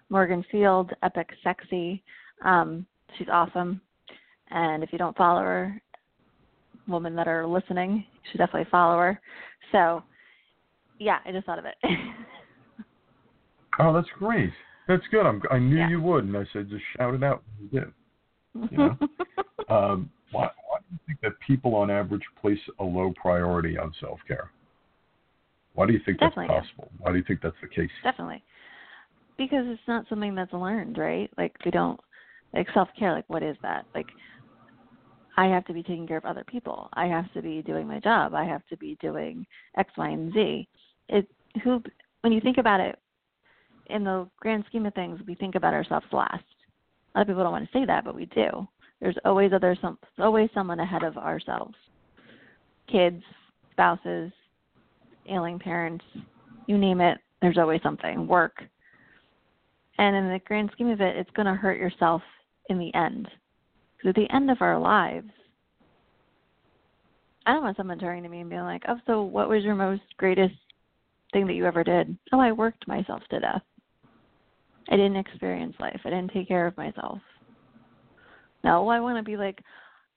[0.10, 2.04] Morgan Field, Epic Sexy.
[2.44, 2.86] Um,
[3.18, 3.82] she's awesome.
[4.50, 5.82] And if you don't follow her,
[6.88, 9.22] women that are listening, you should definitely follow her.
[9.72, 10.02] So,
[10.98, 11.76] yeah, I just thought of it.
[13.82, 14.52] Oh, that's great.
[14.90, 15.26] That's good.
[15.26, 15.90] I'm, I knew Yeah.
[15.90, 17.44] you would, and I said just shout it out.
[17.62, 17.94] You did.
[18.72, 18.96] Yeah.
[19.70, 20.69] Um, why, why do you
[21.06, 24.52] think that people on average place a low priority on self care?
[25.74, 26.92] Why do you think Definitely that's possible?
[27.00, 27.92] Why do you think that's the case?
[28.04, 28.44] Definitely.
[29.38, 31.30] Because it's not something that's learned, right?
[31.38, 32.00] Like we don't
[32.54, 33.86] like self care, like what is that?
[33.96, 34.08] Like
[35.38, 36.90] I have to be taking care of other people.
[36.94, 38.34] I have to be doing my job.
[38.34, 39.46] I have to be doing
[39.78, 40.68] X, Y, and Z.
[41.08, 41.28] It
[41.64, 41.82] who
[42.22, 43.00] when you think about it
[43.90, 46.44] in the grand scheme of things, we think about ourselves last.
[47.16, 48.68] A lot of people don't want to say that, but we do.
[49.02, 51.76] There's always other some always someone ahead of ourselves.
[52.92, 53.24] Kids,
[53.72, 54.32] spouses,
[55.30, 56.04] ailing parents,
[56.68, 58.28] you name it, there's always something.
[58.28, 58.64] Work.
[59.98, 62.22] And in the grand scheme of it, it's going to hurt yourself
[62.70, 63.28] in the end.
[63.98, 65.30] Because at the end of our lives,
[67.46, 69.76] I don't want someone turning to me and being like, oh, so what was your
[69.76, 70.56] most greatest
[71.34, 72.18] thing that you ever did?
[72.32, 73.62] Oh, I worked myself to death.
[74.90, 76.00] I didn't experience life.
[76.06, 77.20] I didn't take care of myself.
[78.64, 79.60] No, I want to be like,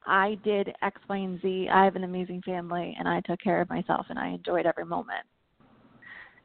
[0.06, 1.68] I did X, Y, and Z.
[1.72, 4.84] I have an amazing family, and I took care of myself, and I enjoyed every
[4.84, 5.24] moment.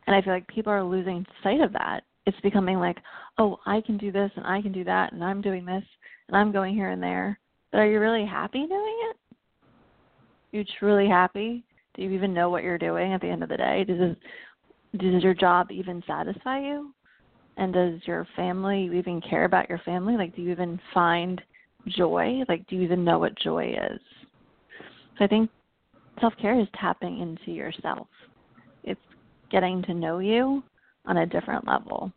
[0.05, 2.01] And I feel like people are losing sight of that.
[2.25, 2.97] It's becoming like,
[3.37, 5.83] oh, I can do this, and I can do that, and I'm doing this,
[6.27, 7.39] and I'm going here and there.
[7.71, 9.17] But are you really happy doing it?
[10.53, 11.63] Are you truly happy?
[11.95, 13.83] Do you even know what you're doing at the end of the day?
[13.85, 14.17] Does it,
[14.99, 16.93] does your job even satisfy you?
[17.57, 20.15] And does your family you even care about your family?
[20.15, 21.41] Like do you even find
[21.89, 22.43] joy?
[22.47, 23.99] Like do you even know what joy is?
[25.17, 25.49] So I think
[26.19, 28.07] self care is tapping into yourself.
[28.83, 28.99] It's
[29.51, 30.63] getting to know you
[31.05, 32.11] on a different level.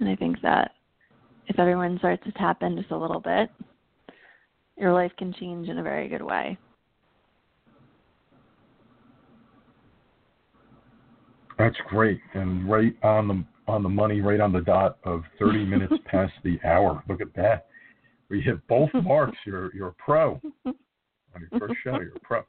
[0.00, 0.72] And I think that
[1.46, 3.50] if everyone starts to tap in just a little bit,
[4.76, 6.56] your life can change in a very good way.
[11.58, 15.66] That's great, and right on the on the money, right on the dot of 30
[15.66, 17.02] minutes past the hour.
[17.08, 17.66] Look at that.
[18.30, 19.38] We hit both marks.
[19.46, 20.74] You're you're a pro on
[21.40, 21.98] your first show.
[22.00, 22.42] You're a pro.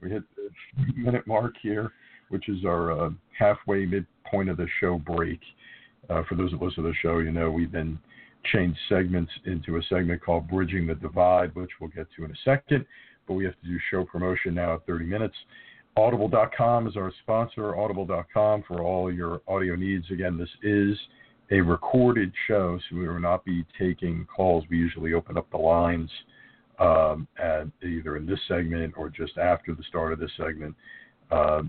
[0.00, 1.92] We hit the minute mark here,
[2.30, 5.40] which is our uh, halfway midpoint of the show break.
[6.08, 7.98] Uh, for those that listen to the show, you know we've been
[8.52, 12.34] changed segments into a segment called Bridging the Divide, which we'll get to in a
[12.44, 12.86] second.
[13.28, 15.34] But we have to do show promotion now at 30 minutes.
[15.96, 20.10] Audible.com is our sponsor, audible.com for all your audio needs.
[20.10, 20.96] Again, this is
[21.50, 24.64] a recorded show, so we will not be taking calls.
[24.70, 26.10] We usually open up the lines
[26.78, 30.74] um, at either in this segment or just after the start of this segment.
[31.30, 31.62] Uh,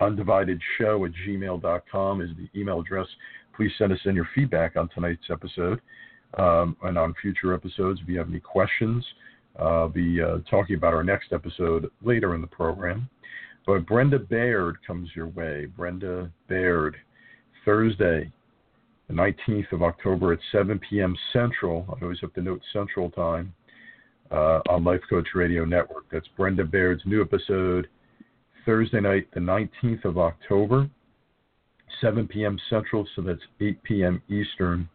[0.00, 3.06] undivided show at gmail.com is the email address.
[3.54, 5.80] Please send us in your feedback on tonight's episode
[6.38, 8.00] um, and on future episodes.
[8.02, 9.04] If you have any questions,
[9.58, 13.08] I'll be uh, talking about our next episode later in the program.
[13.66, 15.66] But Brenda Baird comes your way.
[15.66, 16.96] Brenda Baird,
[17.64, 18.30] Thursday,
[19.08, 21.16] the 19th of October at 7 p.m.
[21.32, 21.86] Central.
[21.88, 23.54] I always have to note Central Time
[24.30, 26.04] uh, on Life Coach Radio Network.
[26.10, 27.88] That's Brenda Baird's new episode,
[28.64, 30.90] Thursday night, the 19th of October,
[32.00, 32.58] 7 p.m.
[32.68, 34.22] Central, so that's 8 p.m.
[34.28, 34.88] Eastern.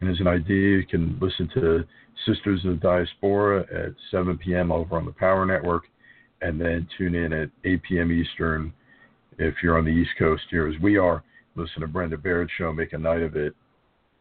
[0.00, 1.84] And as an idea, you can listen to
[2.26, 4.70] Sisters of the Diaspora at 7 p.m.
[4.70, 5.84] over on the Power Network
[6.40, 8.12] and then tune in at 8 p.m.
[8.12, 8.72] Eastern
[9.38, 11.22] if you're on the East Coast here, as we are.
[11.58, 13.52] Listen to Brenda Baird Show, make a night of it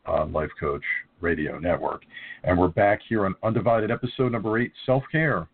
[0.08, 0.82] on Life Coach
[1.22, 2.02] Radio Network.
[2.44, 5.48] And we're back here on Undivided episode number eight Self Care.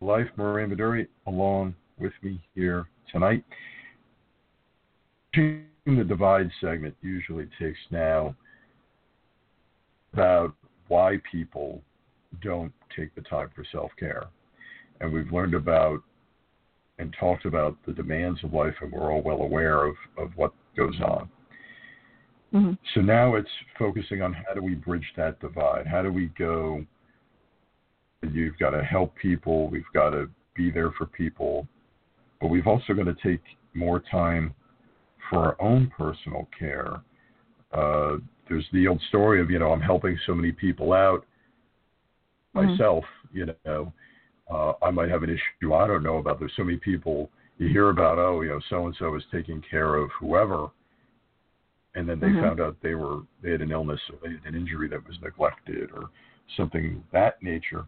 [0.00, 3.44] Life, Maria Maduri, along with me here tonight.
[5.34, 8.34] The Divide segment usually takes now
[10.14, 10.54] about
[10.88, 11.82] why people
[12.42, 14.28] don't take the time for self care
[15.00, 16.02] and we've learned about
[16.98, 20.52] and talked about the demands of life, and we're all well aware of, of what
[20.76, 21.28] goes on.
[22.52, 22.72] Mm-hmm.
[22.94, 25.86] So now it's focusing on how do we bridge that divide?
[25.86, 26.84] How do we go?
[28.22, 31.68] You've got to help people, we've got to be there for people,
[32.40, 33.42] but we've also got to take
[33.74, 34.54] more time
[35.30, 37.00] for our own personal care.
[37.72, 38.16] Uh,
[38.48, 41.24] there's the old story of, you know, I'm helping so many people out
[42.56, 42.70] mm-hmm.
[42.70, 43.92] myself, you know,
[44.50, 46.38] uh, I might have an issue I don't know about.
[46.38, 48.18] There's so many people you hear about.
[48.18, 50.68] Oh, you know, so and so is taking care of whoever,
[51.94, 52.40] and then they mm-hmm.
[52.40, 55.16] found out they were they had an illness or they had an injury that was
[55.22, 56.10] neglected or
[56.56, 57.84] something that nature.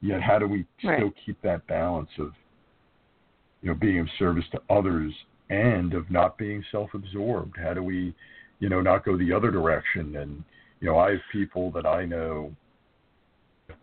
[0.00, 0.98] Yet, how do we right.
[0.98, 2.32] still keep that balance of
[3.62, 5.12] you know being of service to others
[5.48, 7.56] and of not being self-absorbed?
[7.56, 8.14] How do we
[8.60, 10.16] you know not go the other direction?
[10.16, 10.44] And
[10.80, 12.52] you know, I have people that I know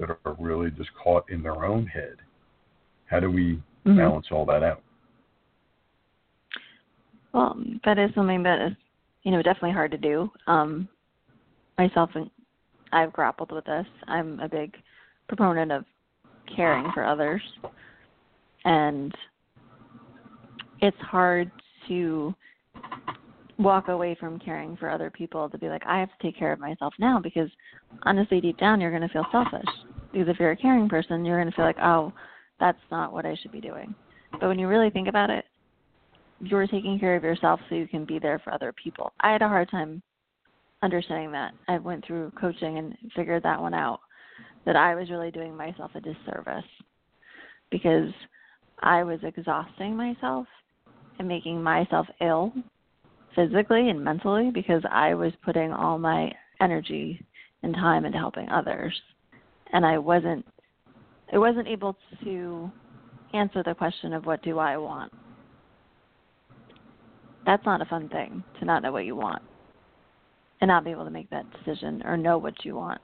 [0.02, 2.18] that are really just caught in their own head.
[3.06, 3.98] How do we mm-hmm.
[3.98, 4.82] balance all that out?
[7.34, 8.74] Well, that is something that is,
[9.24, 10.30] you know, definitely hard to do.
[10.48, 10.90] Um,
[11.78, 12.30] myself and
[12.92, 13.86] I've grappled with this.
[14.08, 14.76] I'm a big
[15.28, 15.86] proponent of
[16.54, 17.42] caring for others,
[18.66, 19.14] and
[20.82, 21.50] it's hard
[21.88, 22.36] to
[23.58, 26.52] walk away from caring for other people to be like, I have to take care
[26.52, 27.50] of myself now because
[28.04, 29.70] honestly, deep down, you're going to feel selfish.
[30.12, 32.14] Because if you're a caring person, you're going to feel like, oh,
[32.60, 33.94] that's not what I should be doing.
[34.32, 35.46] But when you really think about it,
[36.40, 39.14] you're taking care of yourself so you can be there for other people.
[39.20, 40.02] I had a hard time
[40.82, 41.54] understanding that.
[41.68, 44.00] I went through coaching and figured that one out
[44.66, 46.66] that I was really doing myself a disservice
[47.70, 48.12] because
[48.82, 50.48] I was exhausting myself
[51.20, 52.54] and making myself ill
[53.36, 57.24] physically and mentally because I was putting all my energy
[57.64, 59.00] and time into helping others
[59.72, 60.46] and I wasn't
[61.34, 62.72] I wasn't able to
[63.34, 65.14] answer the question of what do I want.
[67.46, 69.42] That's not a fun thing to not know what you want
[70.60, 73.02] and not be able to make that decision or know what you want.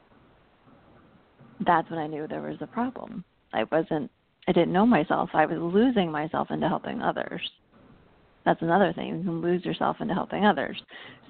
[1.65, 3.23] That's when I knew there was a problem.
[3.53, 4.11] I wasn't
[4.47, 5.29] I didn't know myself.
[5.33, 7.41] I was losing myself into helping others.
[8.45, 9.07] That's another thing.
[9.07, 10.81] You can lose yourself into helping others.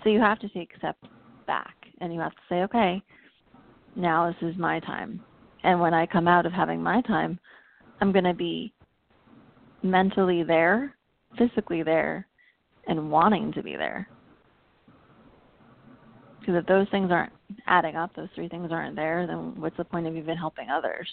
[0.04, 1.00] So you have to take steps
[1.48, 3.02] back and you have to say, okay,
[3.96, 5.20] now this is my time.
[5.64, 7.40] And when I come out of having my time,
[8.00, 8.74] I'm going to be
[9.84, 10.96] mentally there,
[11.38, 12.28] physically there,
[12.88, 14.08] and wanting to be there.
[16.40, 17.34] Because if those things aren't
[17.66, 21.10] adding up, those three things aren't there, then what's the point of even helping others?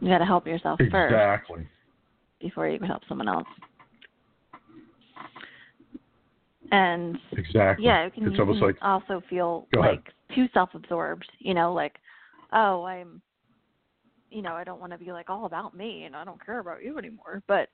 [0.00, 0.98] You got to help yourself exactly.
[0.98, 1.12] first.
[1.12, 1.68] Exactly
[2.40, 3.46] before you can help someone else.
[6.70, 7.86] And exactly.
[7.86, 10.04] yeah, it can, it's almost can like also feel like.
[10.34, 11.30] Too self-absorbed.
[11.38, 11.96] You know, like,
[12.52, 13.20] oh, I'm,
[14.30, 16.58] you know, I don't want to be like all about me, and I don't care
[16.58, 17.42] about you anymore.
[17.48, 17.68] But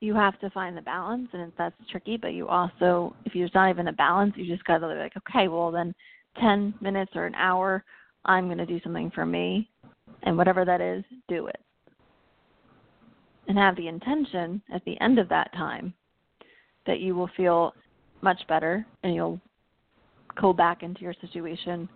[0.00, 2.16] you have to find the balance, and that's tricky.
[2.16, 5.14] But you also, if there's not even a balance, you just got to be like,
[5.16, 5.94] okay, well then,
[6.40, 7.82] ten minutes or an hour,
[8.24, 9.70] I'm going to do something for me,
[10.24, 11.60] and whatever that is, do it,
[13.48, 15.94] and have the intention at the end of that time
[16.86, 17.72] that you will feel
[18.22, 19.40] much better and you'll
[20.40, 21.88] go back into your situation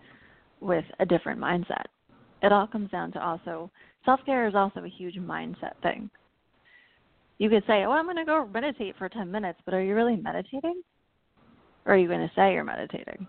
[0.60, 1.84] with a different mindset.
[2.42, 3.70] It all comes down to also
[4.04, 6.10] self care is also a huge mindset thing.
[7.38, 10.16] You could say, Oh, I'm gonna go meditate for ten minutes, but are you really
[10.16, 10.82] meditating?
[11.86, 13.26] Or are you gonna say you're meditating?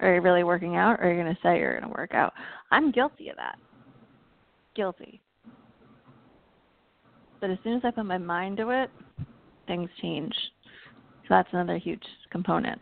[0.00, 2.32] Are you really working out or are you gonna say you're gonna work out?
[2.70, 3.58] I'm guilty of that.
[4.74, 5.20] Guilty.
[7.40, 8.90] But as soon as I put my mind to it,
[9.66, 10.34] things change.
[11.22, 12.80] So that's another huge component.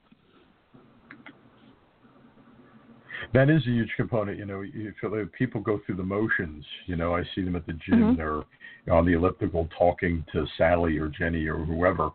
[3.35, 4.39] That is a huge component.
[4.39, 6.65] You know, you feel people go through the motions.
[6.87, 8.15] You know, I see them at the gym.
[8.15, 8.17] Mhm.
[8.17, 12.11] They're on the elliptical talking to Sally or Jenny or whoever.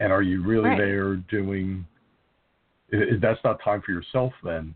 [0.00, 0.78] And are you really Right.
[0.78, 1.86] there doing?
[2.90, 4.74] That's not time for yourself then,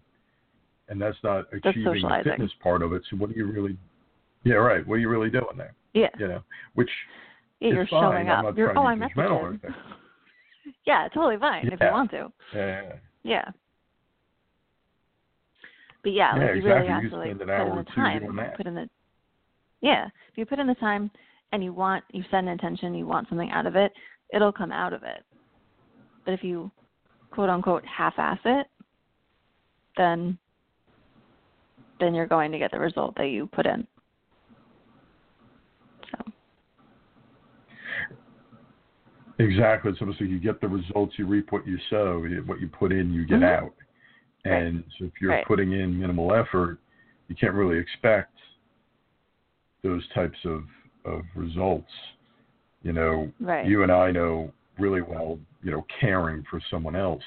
[0.89, 3.05] and that's not That's achieving the fitness part of it.
[3.11, 3.77] So what are you really?
[4.45, 4.87] Yeah, right.
[4.87, 5.75] What are you really doing there?
[5.93, 6.09] Yeah.
[6.19, 6.43] You know,
[6.75, 6.91] which
[7.61, 8.03] Yeah, you're fine.
[8.03, 8.45] showing I'm up.
[8.45, 9.75] not You're oh, to I'm at the or gym.
[10.87, 12.33] yeah, totally fine if you want to.
[12.55, 12.93] Yeah.
[13.23, 13.51] Yeah.
[16.07, 16.71] But yeah, Yeah, like you exactly.
[16.71, 18.53] really You have could to like put in the time.
[18.57, 18.89] Put in the
[19.81, 20.07] Yeah.
[20.31, 21.11] If you put in the time
[21.51, 23.93] and you want you set an intention, you want something out of it,
[24.33, 25.25] it'll come out of it.
[26.25, 26.71] But if you
[27.33, 28.69] quote unquote half ass it,
[29.97, 30.39] then
[31.99, 33.85] then you're going to get the result that you put in.
[36.13, 36.33] So
[39.41, 39.93] Exactly.
[40.01, 42.25] Almost like you get the results, you reap what you sow.
[42.47, 43.59] What you put in, you get Mhm.
[43.61, 43.75] out.
[44.49, 45.47] And so if you're Right.
[45.47, 46.79] putting in minimal effort,
[47.29, 48.33] you can't really expect
[49.83, 50.65] those types of,
[51.05, 51.93] of results.
[52.83, 53.67] You know, right.
[53.67, 57.25] you and I know really well, you know, caring for someone else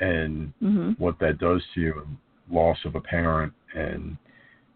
[0.00, 0.98] and mhm.
[0.98, 2.16] what that does to you and
[2.50, 4.16] loss of a parent and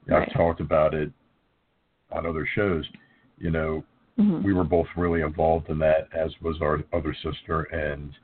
[0.07, 0.29] you know, Right.
[0.29, 1.12] I've talked about it
[2.11, 2.89] on other shows.
[3.39, 3.85] You know,
[4.18, 4.43] Mhm.
[4.43, 7.62] we were both really involved in that, as was our other sister.
[7.64, 8.14] And,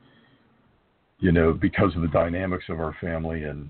[1.19, 3.69] you know, because of the dynamics of our family and,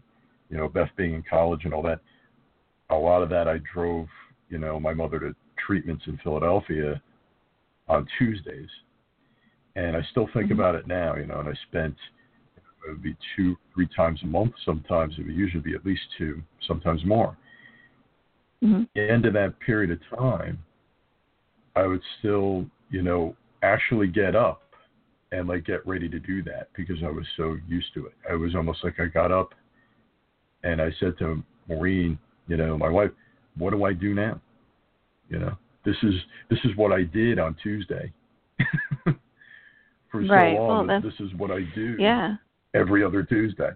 [0.49, 1.99] you know, Beth being in college and all that,
[2.89, 4.07] a lot of that I drove,
[4.49, 5.35] you know, my mother to
[5.65, 7.01] treatments in Philadelphia
[7.87, 8.69] on Tuesdays.
[9.75, 10.53] And I still think Mhm.
[10.53, 11.97] about it now, you know, and I spent,
[12.57, 15.17] it would be two, three times a month sometimes.
[15.19, 17.37] It would usually be at least two, sometimes more
[18.63, 18.87] Mhm.
[18.95, 20.57] the end of that period of time,
[21.75, 24.66] I would still, you know, actually get up
[25.31, 28.13] and like get ready to do that because I was so used to it.
[28.29, 29.53] I was almost like I got up
[30.63, 32.17] and I said to Maureen,
[32.47, 33.11] you know, my wife,
[33.57, 34.39] what do I do now?
[35.29, 36.13] You know, this is
[36.49, 38.11] this is what I did on Tuesday.
[40.09, 42.37] For so long, Well, this is what I do Yeah.
[42.73, 43.71] every other Tuesday.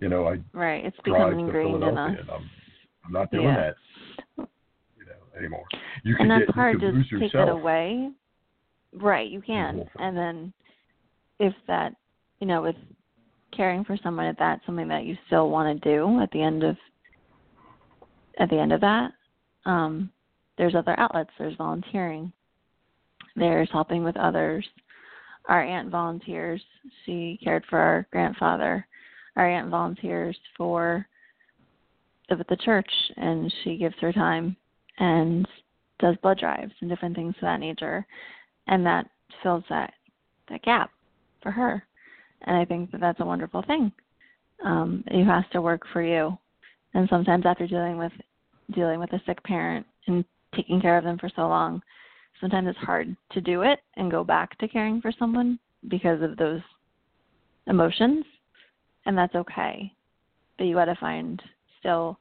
[0.00, 0.84] You know, I Right.
[0.84, 2.50] It's drive to Philadelphia, and I'm
[3.04, 3.56] I'm not doing Yeah.
[3.56, 3.76] that,
[4.38, 5.66] you know, anymore.
[6.02, 7.48] You and that's get hard you to lose take yourself.
[7.48, 8.10] that away.
[8.94, 9.88] Right, you can.
[9.98, 10.52] And then
[11.38, 11.94] if that,
[12.40, 12.76] you know, with
[13.52, 16.62] caring for someone, if that's something that you still want to do at the end
[16.62, 16.76] of
[18.38, 19.12] at the end of that,
[19.64, 20.10] um,
[20.58, 21.30] there's other outlets.
[21.38, 22.32] There's volunteering.
[23.34, 24.66] There's helping with others.
[25.48, 26.62] Our aunt volunteers.
[27.04, 28.86] She cared for our grandfather.
[29.36, 31.06] Our aunt volunteers for
[32.28, 34.56] the, the church, and she gives her time
[34.98, 35.46] and
[35.98, 38.06] does blood drives and different things of that nature,
[38.66, 39.06] and that
[39.42, 39.92] fills that
[40.48, 40.90] that gap
[41.46, 41.86] for her.
[42.42, 43.92] And I think that that's a wonderful thing.
[44.64, 46.36] Um, it has to work for you,
[46.94, 48.12] and sometimes after dealing with
[48.74, 50.24] dealing with a sick parent and
[50.54, 51.82] taking care of them for so long,
[52.40, 56.36] sometimes it's hard to do it and go back to caring for someone because of
[56.36, 56.60] those
[57.68, 58.24] emotions,
[59.04, 59.92] and that's okay.
[60.58, 61.40] But you got to find
[61.78, 62.18] still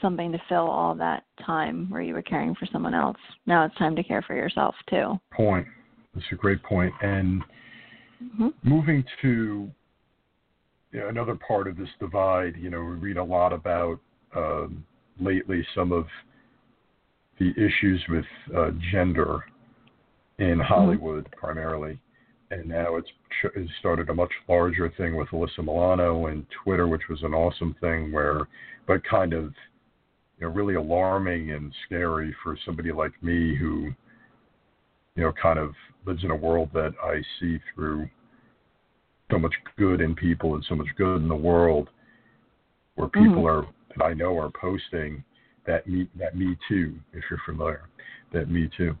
[0.00, 3.18] something to fill all that time where you were caring for someone else.
[3.46, 5.18] Now it's time to care for yourself too.
[5.32, 5.66] Point.
[6.14, 6.92] That's a great point.
[7.02, 7.42] And
[8.22, 8.48] Mm-hmm.
[8.64, 9.70] moving to
[10.90, 14.00] you know, another part of this divide, you know, we read a lot about
[14.34, 14.84] um,
[15.20, 16.06] lately some of
[17.38, 18.24] the issues with
[18.56, 19.44] uh, gender
[20.40, 22.00] in Hollywood primarily,
[22.50, 23.08] and now it's
[23.78, 28.10] started a much larger thing with Alyssa Milano and Twitter, which was an awesome thing
[28.10, 28.48] where,
[28.86, 29.52] but kind of,
[30.40, 33.90] you know, really alarming and scary for somebody like me who,
[35.14, 35.72] you know, kind of
[36.08, 38.08] lives in a world that I see through
[39.30, 41.90] so much good in people and so much good in the world
[42.94, 43.46] where people Mhm.
[43.46, 45.22] are that I know are posting
[45.66, 47.88] that me that me too, if you're familiar,
[48.32, 48.96] that me too,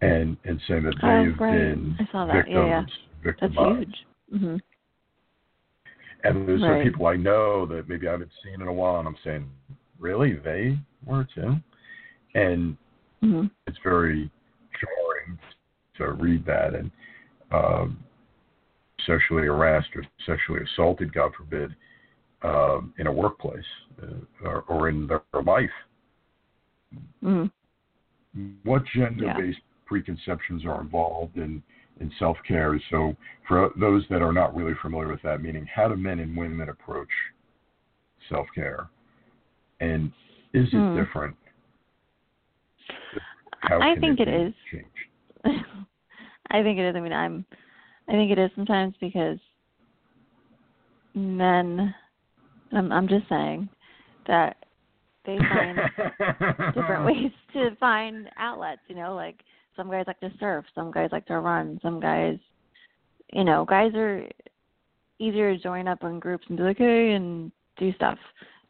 [0.00, 1.52] and and saying that Oh, they've right.
[1.52, 2.36] been I saw that.
[2.36, 2.82] victims, Yeah, yeah.
[2.82, 3.78] That's victimized.
[3.78, 4.06] huge.
[4.40, 4.56] hmm
[6.24, 6.82] And there's some Right.
[6.82, 9.50] people I know that maybe I haven't seen in a while, and I'm saying,
[9.98, 11.56] really, they were too,
[12.34, 12.76] and
[13.20, 14.30] hmm it's very
[14.80, 15.38] jarring
[16.00, 16.90] to read that and
[17.52, 17.98] um,
[19.06, 21.74] sexually harassed or sexually assaulted, God forbid,
[22.42, 23.64] um, in a workplace
[24.02, 25.70] uh, or, or in their life.
[27.22, 27.46] hmm
[28.64, 31.62] What gender-based preconceptions are involved in
[32.00, 32.80] in self-care?
[32.90, 33.14] So,
[33.46, 36.70] for those that are not really familiar with that, meaning how do men and women
[36.70, 37.08] approach
[38.30, 38.88] self-care,
[39.80, 40.10] and
[40.54, 40.94] is it Hmm.
[40.94, 41.36] different?
[43.62, 44.54] How I think it is.
[44.70, 44.99] changed?
[46.50, 46.96] I think it is.
[46.96, 47.44] I mean, I'm.
[48.08, 49.38] I think it is sometimes because
[51.14, 51.94] men.
[52.72, 52.92] I'm.
[52.92, 53.68] I'm just saying
[54.26, 54.56] that
[55.26, 55.78] they find
[56.74, 58.82] different ways to find outlets.
[58.88, 59.40] You know, like
[59.76, 62.36] some guys like to surf, some guys like to run, some guys,
[63.32, 64.26] you know, guys are
[65.18, 68.18] easier to join up in groups and be like, hey, and do stuff.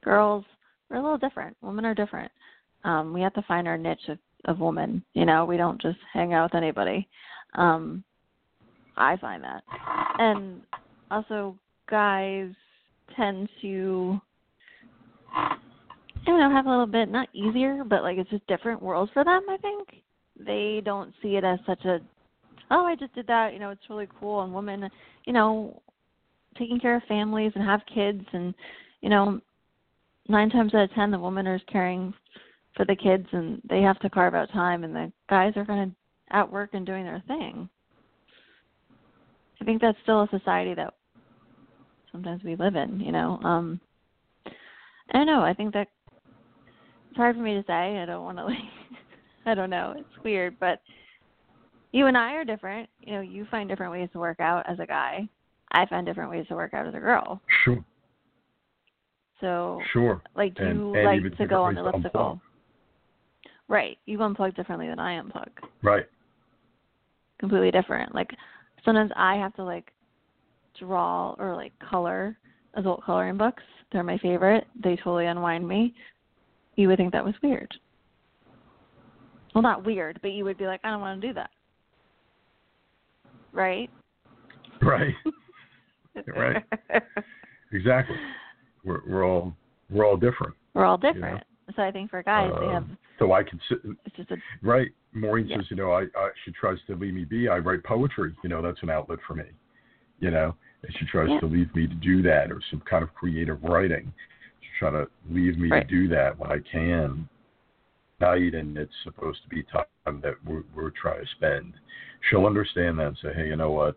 [0.04, 0.44] Girls,
[0.88, 1.56] we're a little different.
[1.62, 2.30] Women are different.
[2.84, 5.02] Um, we have to find our niche of, of woman.
[5.14, 7.08] You know, we don't just hang out with anybody.
[7.54, 8.04] Um,
[8.96, 9.62] I find that,
[10.18, 10.60] and
[11.10, 11.56] also
[11.88, 12.50] guys
[13.16, 14.20] tend to
[15.34, 15.56] I
[16.26, 19.24] don't know, have a little bit not easier, but like it's just different worlds for
[19.24, 19.88] them, I think.
[20.38, 22.00] They don't see it as such a
[22.70, 24.88] oh, I just did that, you know, it's really cool and women,
[25.24, 25.82] you know,
[26.56, 28.54] taking care of families and have kids and
[29.00, 29.40] you know,
[30.28, 32.12] nine times out of ten the woman is caring
[32.76, 35.90] for the kids and they have to carve out time and the guys are kinda
[36.30, 37.68] at work and doing their thing.
[39.60, 40.94] I think that's still a society that
[42.12, 43.38] sometimes we live in, you know.
[43.44, 43.80] Um
[44.46, 45.88] I don't know, I think that
[47.08, 47.98] it's hard for me to say.
[47.98, 48.56] I don't want to like
[49.46, 49.94] I don't know.
[49.96, 50.80] It's weird, but
[51.92, 52.88] you and I are different.
[53.00, 55.28] You know, you find different ways to work out as a guy.
[55.72, 57.40] I find different ways to work out as a girl.
[57.64, 57.82] Sure,
[59.40, 60.20] So, sure.
[60.34, 62.40] like, do And- you and like to go on different ways to elliptical?
[63.46, 63.50] unplug.
[63.68, 63.98] Right.
[64.04, 65.48] You unplug differently than I unplug.
[65.82, 66.06] Right.
[67.40, 68.14] Completely different.
[68.14, 68.30] Like
[68.84, 69.90] sometimes I have to like
[70.78, 72.36] draw or like color
[72.74, 73.62] adult coloring books.
[73.90, 74.64] They're my favorite.
[74.80, 75.94] They totally unwind me.
[76.76, 77.72] You would think that was weird.
[79.54, 81.50] Well, not weird, but you would be like, I don't want to do that.
[83.52, 83.90] Right?
[84.80, 85.14] Right.
[86.36, 86.62] Right.
[87.72, 88.16] Exactly.
[88.84, 89.54] We're we're all
[89.90, 90.54] we're all different.
[90.74, 91.42] We're all different.
[91.76, 93.80] So I think for guys, they have Um, so I can sit.
[94.04, 94.92] it's just a Right.
[95.12, 95.56] Maureen Yeah.
[95.56, 97.48] says, you know, I, I she tries to leave me be.
[97.48, 98.34] I write poetry.
[98.42, 99.44] You know, that's an outlet for me.
[100.20, 101.40] You know, and she tries Yeah.
[101.40, 104.12] to leave me to do that, or some kind of creative writing.
[104.60, 105.86] She's trying to leave me Right.
[105.88, 107.28] to do that when I can.
[108.20, 111.72] Night, and it's supposed to be time that we're, we're trying to spend.
[112.28, 113.96] She'll understand that and say, hey, you know what?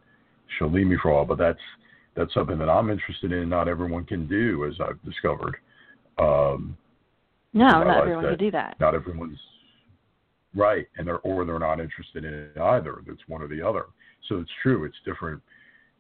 [0.58, 1.60] She'll leave me for a while, but that's
[2.16, 3.50] that's something that I'm interested in.
[3.50, 5.58] Not everyone can do, as I've discovered.
[6.20, 6.78] Um,
[7.54, 8.76] no, not everyone can do that.
[8.80, 9.38] not everyone's
[10.56, 13.86] right and they're or they're not interested in it either it's one or the other
[14.30, 15.42] so it's true it's different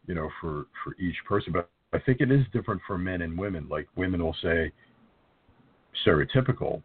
[0.08, 3.38] you know for for each person but i think it is different for men and
[3.38, 4.72] women like women will say
[6.06, 6.82] stereotypical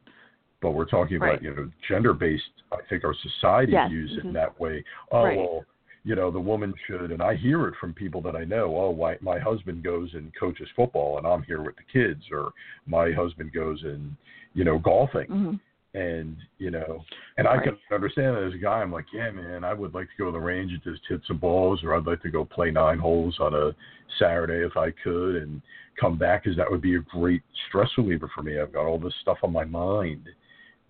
[0.61, 1.43] but we're talking about Right.
[1.43, 2.43] you know gender based
[2.73, 4.29] i think our society Yes, views it mhm.
[4.29, 5.37] in that way oh Right.
[5.39, 5.65] well
[6.05, 8.91] you know the woman should and i hear it from people that i know oh
[8.91, 12.53] why my husband goes and coaches football and i'm here with the kids or
[12.87, 14.17] my husband goes and
[14.59, 15.55] you know golfing hmm
[15.95, 17.03] and you know,
[17.39, 17.65] and I Right.
[17.65, 18.83] can understand that as a guy.
[18.83, 21.23] I'm like, yeah, man, I would like to go to the range and just hit
[21.27, 23.75] some balls, or I'd like to go play nine holes on a
[24.19, 25.63] Saturday if I could, and
[25.99, 28.61] come back, because that would be a great stress reliever for me.
[28.61, 30.29] I've got all this stuff on my mind.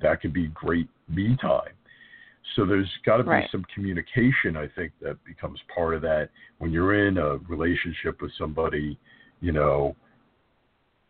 [0.02, 1.76] That could be great me time.
[2.56, 3.50] So there's got to be Right.
[3.52, 4.56] some communication.
[4.56, 8.98] I think that becomes part of that when you're in a relationship with somebody,
[9.40, 9.94] you know,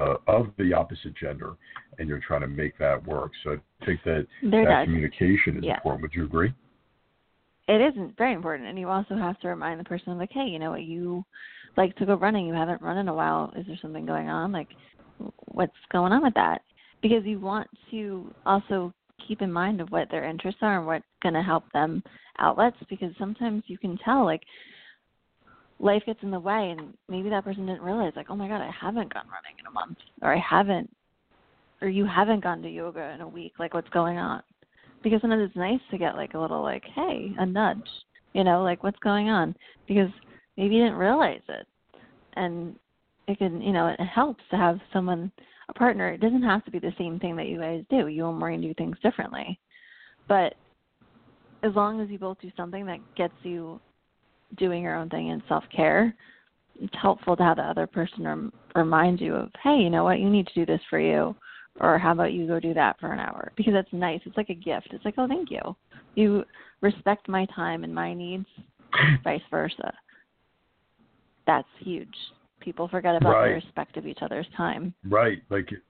[0.00, 1.56] uh, of the opposite gender,
[1.98, 3.32] and you're trying to make that work.
[3.44, 4.84] So I think that There that does.
[4.84, 5.74] communication is Yeah.
[5.76, 6.02] important.
[6.02, 6.52] Would you agree?
[7.66, 10.58] It isn't very important, and you also have to remind the person like, hey, you
[10.58, 11.24] know what, you
[11.76, 12.46] like to go running.
[12.46, 13.52] You haven't run in a while.
[13.56, 14.52] Is there something going on?
[14.52, 14.68] Like,
[15.46, 16.62] what's going on with that?
[17.02, 18.92] Because you want to also
[19.26, 22.02] keep in mind of what their interests are and what's going to help them
[22.38, 22.76] outlets.
[22.88, 24.42] Because sometimes you can tell like
[25.80, 28.60] life gets in the way, and maybe that person didn't realize like, oh my god,
[28.60, 30.90] I haven't gone running in a month, or I haven't,
[31.80, 33.54] or you haven't gone to yoga in a week.
[33.58, 34.42] Like, what's going on?
[35.02, 37.88] because sometimes it's nice to get like a little like hey a nudge
[38.32, 39.54] you know like what's going on
[39.86, 40.10] because
[40.56, 41.66] maybe you didn't realize it
[42.34, 42.74] and
[43.26, 45.30] it can you know it helps to have someone
[45.68, 48.28] a partner it doesn't have to be the same thing that you guys do you
[48.28, 49.58] and Maureen do things differently
[50.26, 50.54] but
[51.62, 53.80] as long as you both do something that gets you
[54.56, 56.14] doing your own thing in self care
[56.80, 60.20] it's helpful to have the other person rem- remind you of hey you know what?
[60.20, 61.34] You need to do this for you
[61.80, 63.52] or how about you go do that for an hour?
[63.56, 64.20] Because that's nice.
[64.24, 64.88] It's like a gift.
[64.92, 65.60] It's like oh thank you.
[66.14, 66.44] You
[66.80, 68.46] respect my time and my needs
[69.24, 69.92] vice versa.
[71.46, 72.14] That's huge.
[72.60, 73.48] People forget about right.
[73.48, 74.94] the respect of each other's time.
[75.04, 75.42] Right.
[75.50, 75.82] Like it's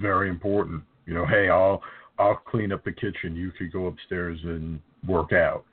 [0.00, 0.82] very important.
[1.06, 1.82] You know hey i'll
[2.18, 5.64] i'll clean up the kitchen you could go upstairs and work out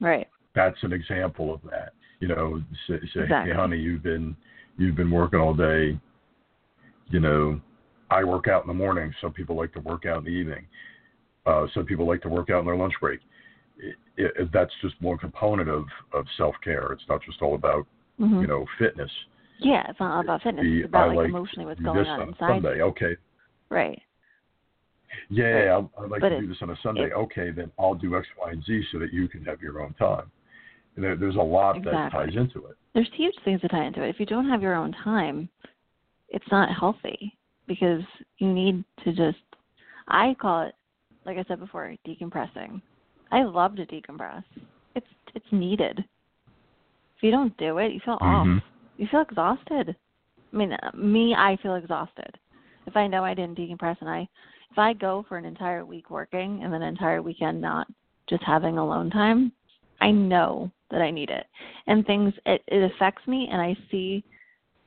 [0.00, 3.52] right that's an example of that you know say, say exactly.
[3.52, 4.36] hey honey you've been
[4.78, 5.98] you've been working all day.
[7.08, 7.60] You know,
[8.10, 9.12] I work out in the morning.
[9.20, 10.66] Some people like to work out in the evening.
[11.44, 13.20] Uh, some people like to work out in their lunch break.
[13.78, 16.92] It, it, that's just one component of, of self care.
[16.92, 17.86] It's not just all about
[18.20, 18.40] mm-hmm.
[18.40, 19.10] you know fitness.
[19.58, 20.64] Yeah, it's not all about fitness.
[20.68, 22.48] it's about I like, emotionally what's going on, on inside.
[22.48, 22.82] Sunday.
[22.82, 23.16] Okay.
[23.70, 24.00] Right.
[25.28, 25.82] Yeah.
[25.98, 27.06] I'd like but to do this on a Sunday.
[27.06, 29.82] It, okay, then I'll do X, Y, and Z so that you can have your
[29.82, 30.30] own time.
[30.96, 31.92] There, there's a lot exactly.
[31.92, 32.76] that ties into it.
[32.94, 34.10] There's huge things that tie into it.
[34.10, 35.48] If you don't have your own time,
[36.28, 37.36] it's not healthy
[37.66, 38.02] because
[38.38, 39.38] you need to just.
[40.08, 40.74] I call it,
[41.24, 42.82] like I said before, decompressing.
[43.30, 44.44] I love to decompress.
[44.94, 45.98] It's it's needed.
[45.98, 48.56] If you don't do it, you feel mm-hmm.
[48.56, 48.62] off.
[48.98, 49.96] You feel exhausted.
[50.52, 52.38] I mean, me, I feel exhausted.
[52.86, 54.28] If I know I didn't decompress and I,
[54.72, 57.86] if I go for an entire week working and an entire weekend not
[58.28, 59.52] just having alone time,
[60.00, 61.44] I know that I need it.
[61.86, 64.24] And things it, it affects me and I see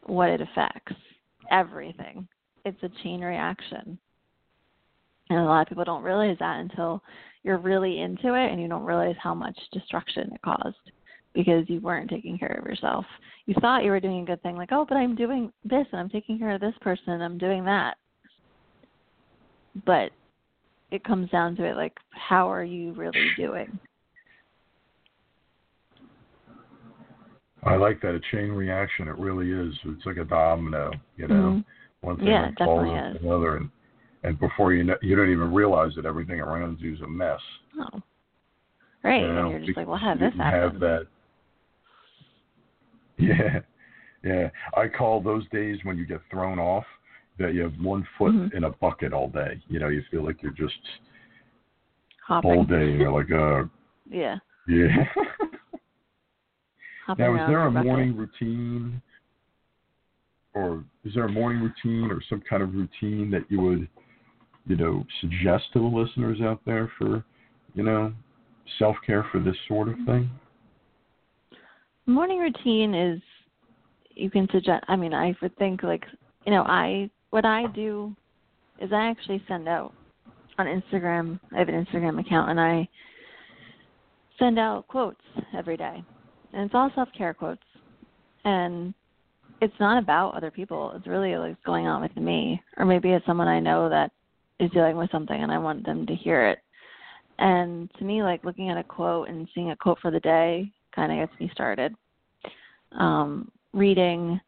[0.03, 0.93] what it affects.
[1.51, 2.27] Everything.
[2.65, 3.99] It's a chain reaction.
[5.29, 7.01] And a lot of people don't realize that until
[7.43, 10.75] you're really into it and you don't realize how much destruction it caused
[11.35, 13.05] because you weren't taking care of yourself.
[13.45, 16.01] You thought you were doing a good thing, like, oh, but I'm doing this and
[16.01, 17.97] I'm taking care of this person and I'm doing that.
[19.85, 20.11] But
[20.91, 23.77] it comes down to it like, how are you really doing?
[27.63, 29.07] I like that a chain reaction.
[29.07, 29.73] It really is.
[29.85, 30.91] It's like a domino.
[31.17, 32.07] You know, mm-hmm.
[32.07, 33.69] one thing yeah, falls into another, and
[34.23, 37.39] and before you know, you don't even realize that everything around you is a mess.
[37.79, 38.01] Oh,
[39.03, 39.21] right.
[39.21, 40.59] You know, and you're just like, well, how did this happen?
[40.61, 41.07] Have that.
[43.17, 43.59] Yeah,
[44.25, 44.49] yeah.
[44.75, 46.83] I call those days when you get thrown off
[47.39, 48.55] that you have one foot mm-hmm.
[48.55, 49.61] in a bucket all day.
[49.67, 50.73] You know, you feel like you're just
[52.25, 52.51] Hopping.
[52.51, 52.91] all day.
[52.91, 53.67] You're like, uh,
[54.09, 54.37] yeah.
[54.67, 54.87] Yeah.
[57.19, 57.85] Now, is there a bucket.
[57.85, 58.99] morning routine,
[60.55, 63.87] or is there a morning routine or some kind of routine that you would,
[64.65, 67.23] you know, suggest to the listeners out there for,
[67.75, 68.11] you know,
[68.79, 70.31] self care for this sort of thing?
[72.07, 73.21] Morning routine is
[74.15, 74.83] you can suggest.
[74.87, 76.05] I mean, I would think like
[76.45, 78.15] you know, I what I do
[78.79, 79.93] is I actually send out
[80.57, 81.39] on Instagram.
[81.53, 82.87] I have an Instagram account, and I
[84.39, 85.21] send out quotes
[85.53, 86.03] every day
[86.55, 87.61] and it's all self care quotes.
[88.45, 88.93] And
[89.61, 90.93] it's not about other people.
[90.95, 94.11] It's really like going on with me, or maybe it's someone I know that
[94.59, 96.59] is dealing with something, and I want them to hear it.
[97.37, 100.71] And to me, like looking at a quote and seeing a quote for the day
[100.95, 101.93] kind of gets me started.
[102.97, 104.39] Um, reading,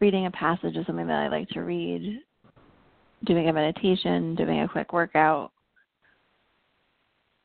[0.00, 2.20] reading a passage is something that I like to read.
[3.24, 5.50] Doing a meditation, doing a quick workout,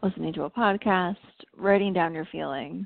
[0.03, 1.15] listening to a podcast,
[1.57, 2.85] writing down your feelings,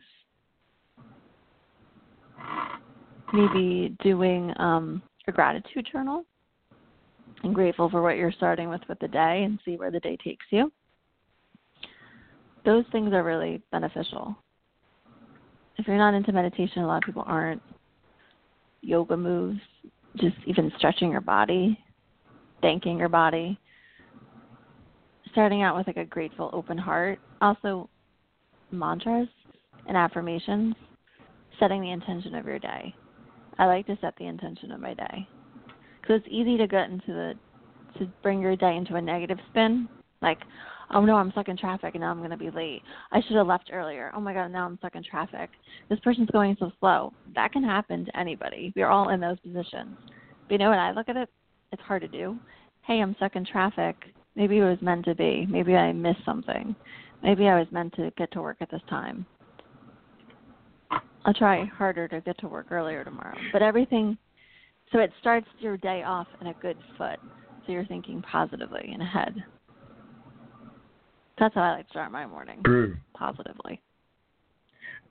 [3.34, 6.24] maybe doing um, a gratitude journal
[7.43, 10.18] and grateful for what you're starting with with the day and see where the day
[10.24, 10.72] takes you.
[12.65, 14.36] Those things are really beneficial.
[15.78, 17.61] If you're not into meditation, a lot of people aren't.
[18.82, 19.59] Yoga moves,
[20.17, 21.80] just even stretching your body,
[22.61, 23.59] thanking your body,
[25.32, 27.19] starting out with like a grateful, open heart.
[27.41, 27.89] Also,
[28.71, 29.28] mantras
[29.88, 30.75] and affirmations,
[31.59, 32.93] setting the intention of your day.
[33.59, 35.28] I like to set the intention of my day
[36.01, 37.34] because it's easy to get into the
[37.97, 39.88] to bring your day into a negative spin.
[40.21, 40.39] Like,
[40.91, 42.81] oh no, I'm stuck in traffic and now I'm going to be late.
[43.11, 44.11] I should have left earlier.
[44.15, 45.49] Oh my god, now I'm stuck in traffic.
[45.89, 47.13] This person's going so slow.
[47.35, 48.73] That can happen to anybody.
[48.75, 49.97] We're all in those positions.
[50.47, 50.79] But you know what?
[50.79, 51.29] I look at it.
[51.71, 52.38] It's hard to do.
[52.85, 53.95] Hey, I'm stuck in traffic.
[54.35, 55.45] Maybe it was meant to be.
[55.49, 56.75] Maybe I missed something.
[57.23, 59.25] Maybe I was meant to get to work at this time.
[61.25, 63.35] I'll try harder to get to work earlier tomorrow.
[63.51, 64.17] But everything,
[64.93, 67.19] so it starts your day off in a good foot.
[67.65, 69.43] So you're thinking positively and ahead.
[71.39, 72.61] That's how I like to start my morning.
[72.65, 72.95] True.
[73.13, 73.81] Positively.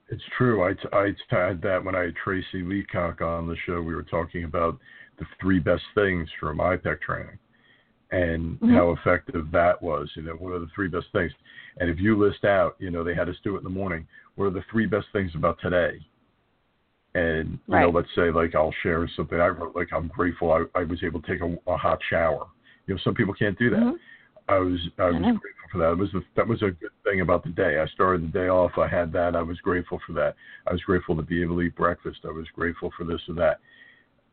[0.09, 0.63] It's true.
[0.63, 3.81] I, I had that when I had Tracy Leacock on the show.
[3.81, 4.77] We were talking about
[5.19, 7.37] the three best things from IPEC training
[8.11, 8.73] and Mm-hmm.
[8.73, 10.09] how effective that was.
[10.15, 11.31] You know, what are the three best things?
[11.79, 14.07] And if you list out, you know, they had us do it in the morning.
[14.35, 15.99] What are the three best things about today?
[17.15, 19.75] And you know, let's say like I'll share something I wrote.
[19.75, 22.47] Like I'm grateful I, I was able to take a, a hot shower.
[22.85, 23.79] You know, some people can't do that.
[23.79, 23.95] Mhm.
[24.49, 25.37] I was I I was know.
[25.37, 25.91] grateful for that.
[25.91, 27.79] It was a, that was a good thing about the day.
[27.79, 28.71] I started the day off.
[28.77, 29.35] I had that.
[29.35, 30.35] I was grateful for that.
[30.67, 32.19] I was grateful to be able to eat breakfast.
[32.25, 33.59] I was grateful for this or that.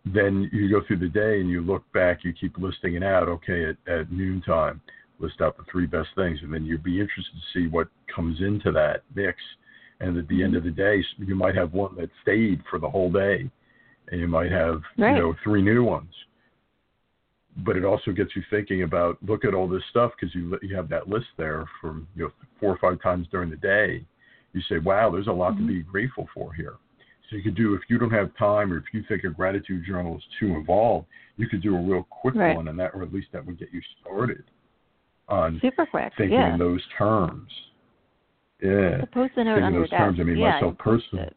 [0.07, 2.25] Then you go through the day and you look back.
[2.25, 3.29] You keep listing it out.
[3.29, 4.81] Okay, at, at noontime,
[5.19, 8.41] list out the three best things, and then you'd be interested to see what comes
[8.41, 9.39] into that mix.
[10.01, 10.59] And at the end mm-hmm.
[10.59, 13.51] of the day, you might have one that stayed for the whole day,
[14.09, 15.17] and you might have Right.
[15.17, 16.13] you know three new ones
[17.59, 20.75] but it also gets you thinking about look at all this stuff because you you
[20.75, 22.31] have that list there from you know
[22.61, 24.05] four or five times during the day.
[24.53, 25.59] You say, wow, there's a lot Mhm.
[25.59, 26.75] to be grateful for here.
[27.29, 29.85] So you could do if you don't have time or if you think a gratitude
[29.85, 32.55] journal is too involved, you could do a real quick Right.
[32.57, 34.45] one, and that or at least that would get you started
[35.29, 36.13] on Super quick.
[36.17, 36.53] thinking yeah.
[36.53, 37.51] in those terms.
[38.61, 38.99] Yeah.
[38.99, 40.01] The post-it note thinking on those desk.
[40.03, 40.21] terms.
[40.21, 41.31] I mean, yeah, myself personally-.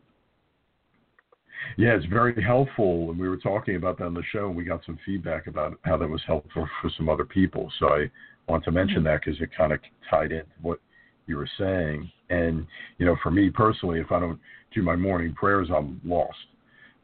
[1.77, 4.63] Yeah, it's very helpful, and we were talking about that on the show, and we
[4.63, 7.71] got some feedback about how that was helpful for some other people.
[7.79, 8.09] So I
[8.47, 9.05] want to mention mm-hmm.
[9.05, 9.79] that because it kind of
[10.09, 10.79] tied into what
[11.27, 12.09] you were saying.
[12.29, 12.65] And
[12.97, 14.39] you know, for me personally, if I don't
[14.73, 16.37] do my morning prayers, I'm lost.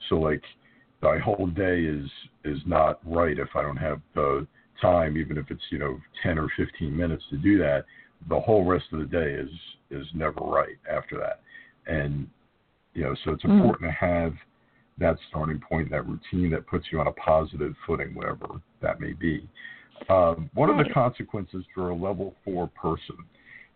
[0.10, 0.42] So like,
[1.02, 2.10] my whole day is
[2.46, 4.48] is not right if I don't have the
[4.82, 7.86] time, even if it's you know 10 or 15 minutes to do that.
[8.30, 9.50] The whole rest of the day is
[9.92, 11.42] is never right after that.
[11.86, 12.28] And
[12.94, 13.56] you know, so it's Mm.
[13.56, 14.36] important to have
[14.98, 19.14] that starting point, that routine that puts you on a positive footing, whatever that may
[19.14, 19.48] be.
[20.10, 23.18] Um, what are the consequences for a level four person?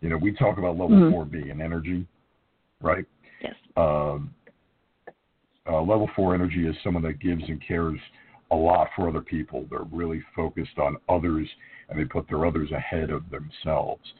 [0.00, 1.10] You know, we talk about level Mhm.
[1.10, 2.06] four being an energy,
[2.80, 3.04] right?
[3.40, 3.56] Yes.
[3.76, 4.32] Um,
[5.66, 8.00] uh, level four energy is someone that gives and cares
[8.50, 9.66] a lot for other people.
[9.70, 11.48] They're really focused on others
[11.88, 14.14] and they put their others ahead of themselves.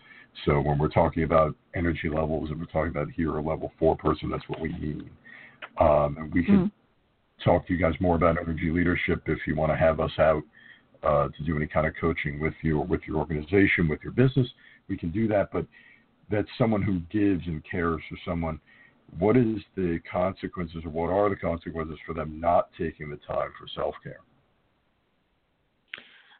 [0.44, 3.96] So when we're talking about energy levels and we're talking about here a level four
[3.96, 5.10] person, that's what we mean.
[5.78, 6.70] Um, and we can Mm.
[7.40, 10.42] talk to you guys more about energy leadership if you want to have us out
[11.02, 14.12] uh, to do any kind of coaching with you or with your organization, with your
[14.12, 14.48] business.
[14.88, 15.66] We can do that, but
[16.30, 18.60] that's someone who gives and cares for someone.
[19.18, 23.52] What is the consequences, or what are the consequences for them not taking the time
[23.58, 24.20] for self care?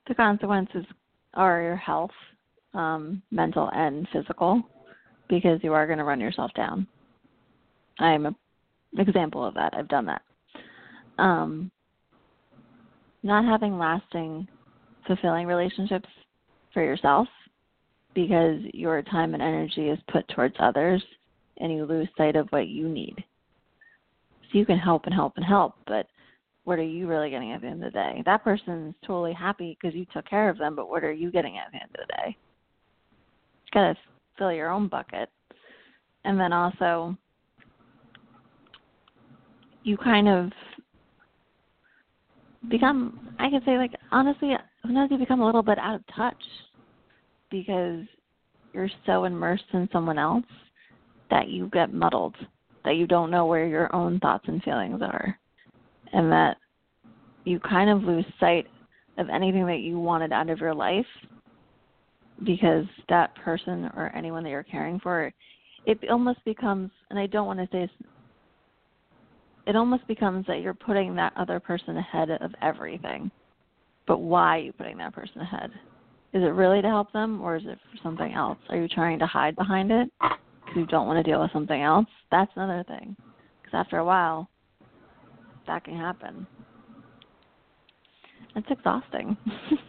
[0.07, 0.85] The consequences
[1.35, 2.11] are your health,
[2.75, 4.63] um, mental and physical,
[5.29, 6.87] because you are going to run yourself down.
[7.99, 8.37] I am an
[8.97, 9.75] example of that.
[9.75, 10.23] I've done that.
[11.19, 11.71] Um,
[13.23, 14.47] not having lasting,
[15.07, 16.09] fulfilling relationships
[16.73, 17.27] for yourself
[18.15, 21.03] because your time and energy is put towards others
[21.59, 23.17] and you lose sight of what you need.
[24.51, 26.07] So you can help and help and help, but
[26.65, 28.23] what are you really getting at the end of the day?
[28.25, 31.59] That person's totally happy because you took care of them, but what are you getting
[31.59, 32.37] at the end of the day?
[33.69, 33.97] You gotta
[34.37, 35.29] fill your own bucket.
[36.25, 37.17] And then also
[39.83, 40.51] you kind of
[42.69, 46.43] become I could say like honestly sometimes you become a little bit out of touch
[47.51, 48.05] because
[48.73, 50.45] you're so immersed in someone else
[51.31, 52.37] that you get muddled,
[52.85, 55.39] that you don't know where your own thoughts and feelings are.
[56.13, 56.57] And that
[57.45, 58.67] you kind of lose sight
[59.19, 61.07] of anything that you wanted out of your life
[62.45, 65.33] because that person or anyone that you're caring for,
[65.87, 67.91] it almost becomes, and I don't want to say
[69.67, 73.31] it almost becomes that you're putting that other person ahead of everything.
[74.07, 75.71] But why are you putting that person ahead?
[76.33, 78.59] Is it really to help them or is it for something else?
[78.71, 81.83] Are you trying to hide behind it because you don't want to deal with something
[81.83, 82.07] else?
[82.31, 83.17] That's another thing.
[83.63, 84.49] Because after a while,
[85.67, 86.47] that can happen.
[88.57, 89.37] It's exhausting.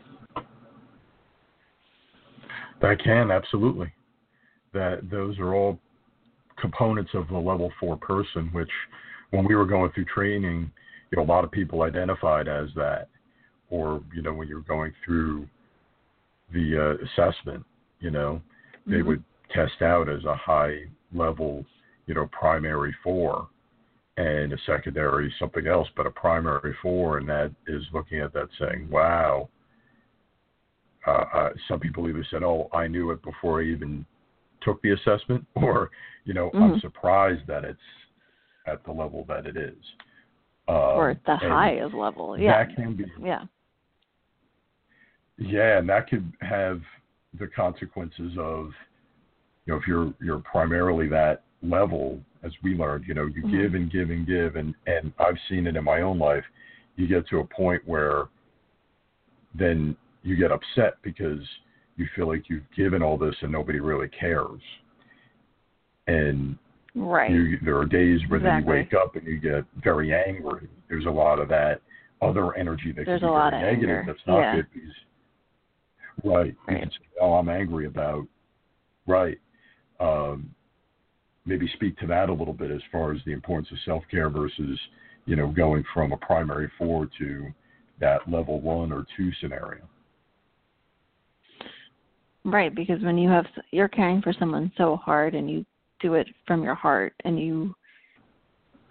[2.82, 3.92] That can absolutely.
[4.74, 5.80] That those are all
[6.60, 8.50] components of a level four person.
[8.54, 8.70] Which,
[9.32, 10.72] when we were going through training,
[11.12, 13.08] you know, a lot of people identified as that,
[13.70, 15.48] or you know, when you're going through
[16.54, 17.66] the uh, assessment,
[18.00, 18.42] you know,
[18.86, 19.06] they Mhm.
[19.06, 21.66] would test out as a high level,
[22.08, 23.48] you know, primary four,
[24.18, 28.50] and a secondary something else, but a primary four, and that is looking at that
[28.58, 29.50] saying, wow
[31.08, 34.06] uh, uh, some people even said, "Oh, I knew it before I even
[34.62, 35.92] took the assessment," or,
[36.26, 36.82] you know, I'm Mhm.
[36.82, 37.80] surprised that it's
[38.66, 39.96] at the level that it is.
[40.68, 42.38] Um, or the highest level.
[42.38, 42.64] Yeah.
[42.64, 43.46] That can be, Yeah.
[45.38, 46.82] yeah, and that could have
[47.34, 48.74] the consequences of,
[49.66, 53.52] you know, if you're you're primarily that level, as we learned, you know, you Mhm.
[53.52, 56.46] give and give and give, and and I've seen it in my own life.
[56.98, 58.28] You get to a point where
[59.56, 61.40] then you get upset because
[61.98, 64.62] you feel like you've given all this and nobody really cares.
[66.08, 66.58] And
[66.96, 67.30] Right.
[67.32, 70.68] you, there are days where then you wake up and you get very angry.
[70.90, 71.82] There's a lot of that
[72.22, 73.98] other energy that There's can a be lot very of negative.
[74.00, 74.14] anger.
[74.14, 74.56] That's not Yeah.
[74.56, 74.68] good.
[74.74, 74.96] Because,
[76.24, 76.56] right.
[76.68, 76.92] Right.
[76.92, 78.28] say, "Oh, I'm angry about."
[79.08, 79.40] Right.
[80.00, 80.54] Um,
[81.46, 84.30] maybe speak to that a little bit as far as the importance of self care
[84.30, 84.80] versus,
[85.26, 87.54] you know, going from a primary four to
[88.00, 89.88] that level one or two scenario.
[92.46, 95.66] Right, because when you have you're caring for someone so hard and you
[96.00, 97.76] do it from your heart and you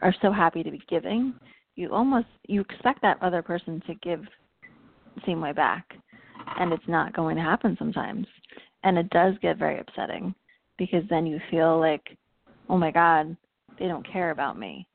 [0.03, 1.35] are so happy to be giving,
[1.75, 4.23] you almost you expect that other person to give
[5.15, 5.95] the same way back.
[6.59, 8.27] And it's not going to happen sometimes.
[8.85, 10.35] And it does get very upsetting
[10.79, 12.17] because then you feel like,
[12.69, 13.37] oh my God,
[13.79, 14.87] they don't care about me.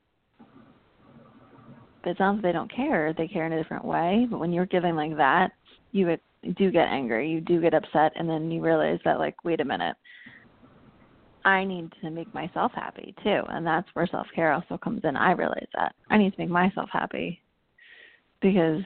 [2.03, 4.27] But it's not that they don't care, they care in a different way.
[4.29, 5.51] But when you're giving like that,
[5.91, 6.09] you
[6.51, 9.65] do get angry, you do get upset, and then you realize that, like, wait a
[9.65, 9.95] minute,
[11.45, 13.41] I need to make myself happy too.
[13.49, 15.15] And that's where self care also comes in.
[15.15, 15.93] I realize that.
[16.09, 17.41] I need to make myself happy
[18.41, 18.81] because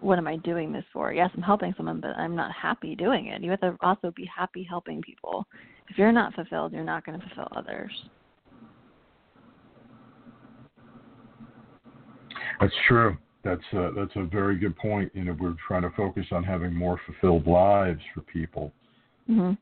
[0.00, 1.12] what am I doing this for?
[1.12, 3.42] Yes, I'm helping someone, but I'm not happy doing it.
[3.42, 5.46] You have to also be happy helping people.
[5.88, 7.92] If you're not fulfilled, you're not going to fulfill others.
[12.60, 13.16] That's true.
[13.44, 15.10] That's a, that's a very good point.
[15.14, 18.72] You know, we're trying to focus on having more fulfilled lives for people.
[19.26, 19.52] hmm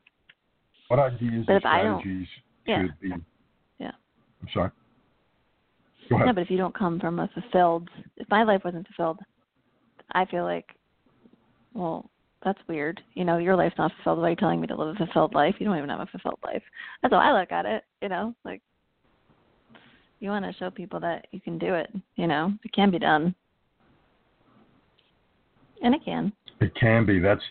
[0.87, 2.27] What ideas But and strategies
[2.65, 2.81] yeah.
[2.81, 3.13] should be?
[3.79, 3.91] Yeah.
[4.41, 4.71] I'm sorry.
[6.09, 6.27] Go ahead.
[6.27, 9.19] No, but if you don't come from a fulfilled, if my life wasn't fulfilled,
[10.13, 10.65] I feel like,
[11.73, 12.09] well,
[12.43, 13.01] that's weird.
[13.13, 14.19] You know, your life's not fulfilled.
[14.19, 15.55] Why are you telling me to live a fulfilled life?
[15.59, 16.63] You don't even have a fulfilled life.
[17.01, 17.83] That's how I look at it.
[18.01, 18.61] You know, like
[20.19, 21.89] you want to show people that you can do it.
[22.15, 23.35] You know, it can be done,
[25.81, 26.31] and it can.
[26.59, 27.19] It can be.
[27.19, 27.41] That's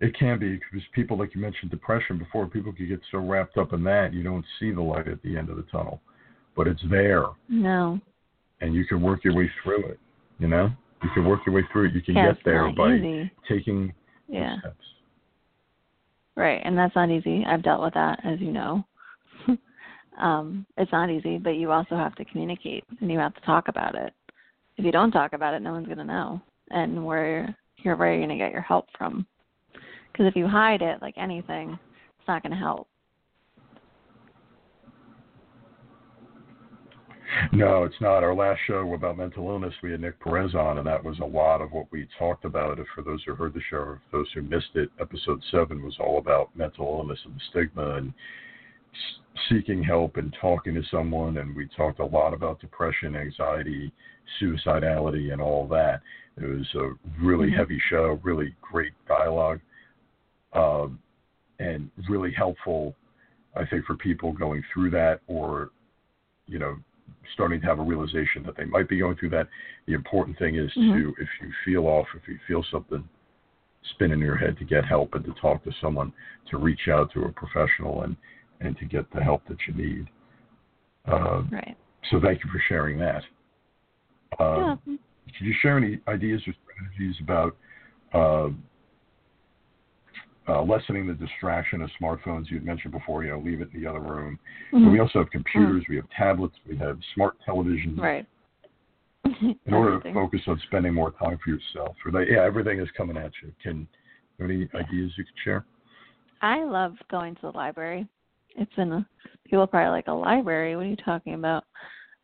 [0.00, 2.46] it can be because people, like you mentioned, depression before.
[2.46, 5.36] People can get so wrapped up in that you don't see the light at the
[5.36, 6.00] end of the tunnel,
[6.56, 8.00] but it's there, No,
[8.60, 9.98] and you can work your way through it.
[10.38, 10.70] You know,
[11.02, 11.94] you can work your way through it.
[11.94, 13.32] You can yeah, get there by easy.
[13.48, 13.92] taking
[14.28, 14.84] Yeah, steps.
[16.36, 17.44] right, and that's not easy.
[17.44, 18.84] I've dealt with that, as you know.
[20.18, 23.66] um, it's not easy, but you also have to communicate and you have to talk
[23.66, 24.12] about it.
[24.76, 26.40] If you don't talk about it, no one's going to know,
[26.70, 29.26] and where you're where you're going to get your help from.
[30.12, 31.78] Because if you hide it, like anything,
[32.18, 32.88] it's not going to help.
[37.52, 38.24] No, it's not.
[38.24, 41.24] Our last show about mental illness, we had Nick Perez on, and that was a
[41.24, 42.78] lot of what we talked about.
[42.78, 46.18] If for those who heard the show, those who missed it, episode seven was all
[46.18, 48.12] about mental illness and the stigma and
[49.48, 51.36] seeking help and talking to someone.
[51.36, 53.92] And we talked a lot about depression, anxiety,
[54.40, 56.00] suicidality, and all that.
[56.40, 57.56] It was a really Mhm.
[57.56, 59.60] heavy show, really great dialogue,
[60.52, 60.98] um,
[61.58, 62.94] and really helpful,
[63.56, 65.70] I think, for people going through that or,
[66.46, 66.78] you know,
[67.32, 69.48] starting to have a realization that they might be going through that.
[69.86, 71.18] The important thing is to, Mhm.
[71.18, 73.08] if you feel off, if you feel something
[73.82, 76.12] spin in your head, to get help and to talk to someone,
[76.46, 78.16] to reach out to a professional and
[78.60, 80.10] and to get the help that you need.
[81.06, 81.76] Uh, Right.
[82.10, 83.24] so thank you for sharing that.
[84.40, 84.96] Uh, yeah.
[85.36, 87.56] Could you share any ideas or strategies about
[88.14, 88.48] uh,
[90.48, 92.48] uh, lessening the distraction of smartphones?
[92.48, 94.38] You had mentioned before, you know, leave it in the other room.
[94.72, 94.92] Mhm.
[94.92, 97.98] we also have computers, we have tablets, we have smart televisions.
[97.98, 98.26] Right.
[99.66, 102.88] In order to focus on spending more time for yourself, or they, yeah, everything is
[102.96, 103.52] coming at you.
[103.62, 103.86] Can
[104.40, 105.64] any ideas you could share?
[106.40, 108.06] I love going to the library.
[108.56, 109.06] It's in a
[109.44, 110.76] people are probably like a library.
[110.76, 111.64] What are you talking about?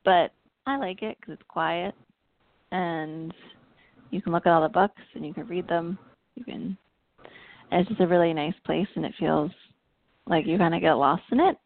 [0.05, 0.33] But
[0.67, 1.95] I like it because it's quiet,
[2.75, 3.33] and
[4.11, 5.97] you can look at all the books and you can read them.
[6.35, 6.77] You can.
[7.71, 9.51] It's just a really nice place, and it feels
[10.27, 11.57] like you kind of get lost in it.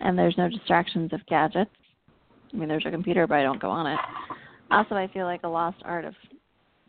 [0.00, 1.70] And there's no distractions of gadgets.
[2.52, 3.98] I mean, there's a computer, but I don't go on it.
[4.70, 6.14] Also, I feel like a lost art of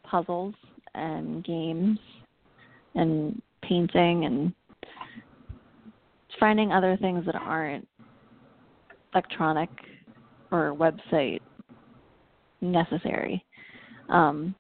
[0.03, 0.53] puzzles
[0.93, 1.99] and games
[2.93, 4.53] and painting and
[6.39, 7.87] finding other things that aren't
[9.13, 9.69] electronic
[10.51, 11.41] or website
[12.71, 13.43] necessary.
[14.09, 14.55] Um,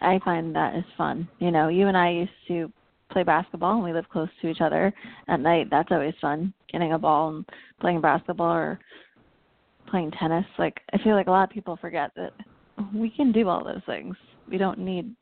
[0.00, 1.28] I find that is fun.
[1.38, 2.72] You know, you and I used to
[3.10, 4.92] play basketball and we live close to each other
[5.28, 5.68] at night.
[5.70, 6.52] That's always fun.
[6.70, 7.44] Getting a ball and
[7.80, 8.78] playing basketball or
[9.88, 10.44] playing tennis.
[10.58, 12.32] Like I feel like a lot of people forget that
[12.94, 14.16] we can do all those things.
[14.48, 15.14] We don't need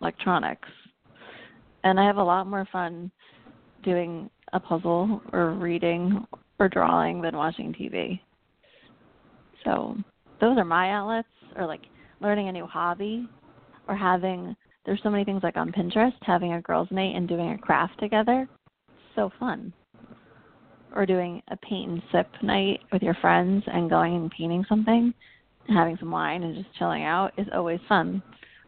[0.00, 0.68] electronics.
[1.84, 3.10] And I have a lot more fun
[3.82, 6.24] doing a puzzle or reading
[6.58, 8.20] or drawing than watching TV.
[9.64, 9.96] So
[10.42, 11.82] those are my outlets, or like
[12.20, 13.26] learning a new hobby,
[13.88, 14.54] or having.
[14.84, 18.00] There's so many things like on Pinterest, having a girls' night and doing a craft
[18.00, 18.48] together.
[19.14, 19.72] So fun.
[20.94, 25.14] Or doing a paint and sip night with your friends and going and painting something
[25.68, 28.20] and having some wine and just chilling out is always fun.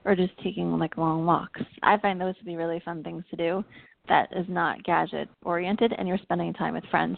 [0.04, 1.60] Or just taking like long walks.
[1.82, 3.64] I find those to be really fun things to do
[4.08, 7.16] that is not gadget oriented and you're spending time with friends.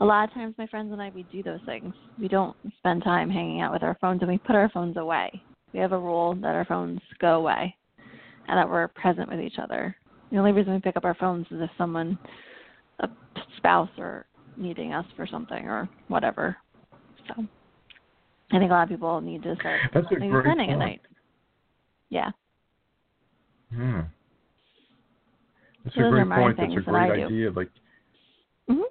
[0.00, 1.92] A lot of times my friends and I we do those things.
[2.18, 5.30] We don't spend time hanging out with our phones and we put our phones away.
[5.72, 7.74] We have a rule that our phones go away
[8.46, 9.96] and that we're present with each other.
[10.30, 12.18] The only reason we pick up our phones is if someone
[13.00, 13.08] a
[13.56, 14.26] spouse or
[14.56, 16.56] needing us for something or whatever.
[17.28, 17.44] So
[18.52, 20.70] I think a lot of people need to start That's a maybe spending point.
[20.70, 21.00] a night.
[22.10, 22.30] Yeah.
[23.74, 24.00] Hmm.
[25.88, 26.56] That's Those a great point.
[26.56, 27.50] That's a things that great idea.
[27.50, 27.70] Like,
[28.68, 28.82] Mhm.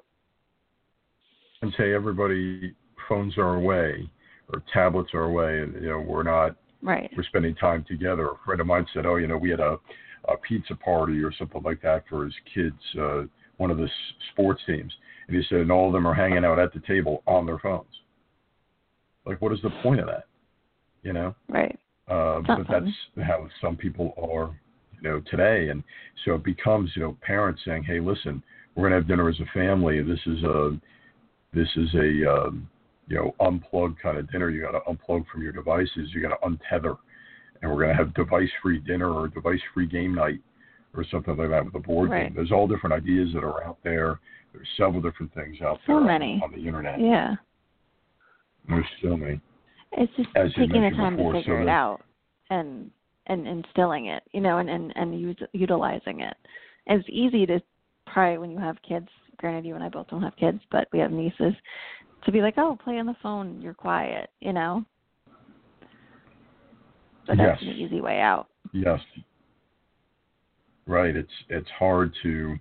[1.61, 2.73] and say everybody
[3.07, 4.09] phones are away
[4.51, 7.11] or tablets are away, and you know we're not Right.
[7.15, 8.29] we're spending time together.
[8.29, 9.79] A friend of mine said, "Oh, you know, we had a,
[10.25, 13.25] a pizza party or something like that for his kids, uh,
[13.57, 14.95] one of the s- sports teams,"
[15.27, 17.59] and he said, and all of them are hanging out at the table on their
[17.59, 18.01] phones.
[19.25, 20.25] Like, what is the point of that?
[21.03, 21.35] You know.
[21.47, 21.77] Right.
[22.07, 22.89] Uh, but that's
[23.23, 24.57] how some people are,
[25.01, 25.69] you know, today.
[25.69, 25.83] And
[26.25, 28.41] so it becomes, you know, parents saying, "Hey, listen,
[28.75, 30.01] we're going to have dinner as a family.
[30.01, 30.79] This is a,
[31.53, 32.69] this is a, um,
[33.07, 34.49] you know, unplugged kind of dinner.
[34.49, 36.09] You got to unplug from your devices.
[36.13, 36.97] You got to untether,
[37.61, 40.39] and we're going to have device-free dinner or device-free game night,
[40.95, 42.25] or something like that with a board Right.
[42.27, 42.33] game.
[42.35, 44.19] There's all different ideas that are out there.
[44.53, 46.41] There's several different things out So there on- many.
[46.43, 46.99] on the internet.
[46.99, 47.35] Yeah.
[48.67, 49.39] There's so many.
[49.93, 52.01] It's just As taking the time before, to figure so it out
[52.49, 52.91] and
[53.28, 56.36] and instilling it, you know, and and and use, utilizing it.
[56.88, 57.61] It's easy to
[58.05, 59.07] probably when you have kids.
[59.38, 61.53] Granted, you and I both don't have kids, but we have nieces.
[62.25, 63.61] To be like, oh, play on the phone.
[63.61, 64.84] You're quiet, you know.
[67.28, 67.69] But that's Yes.
[67.69, 68.47] an easy way out.
[68.71, 68.99] Yes.
[70.88, 71.15] Right.
[71.15, 72.57] It's it's hard to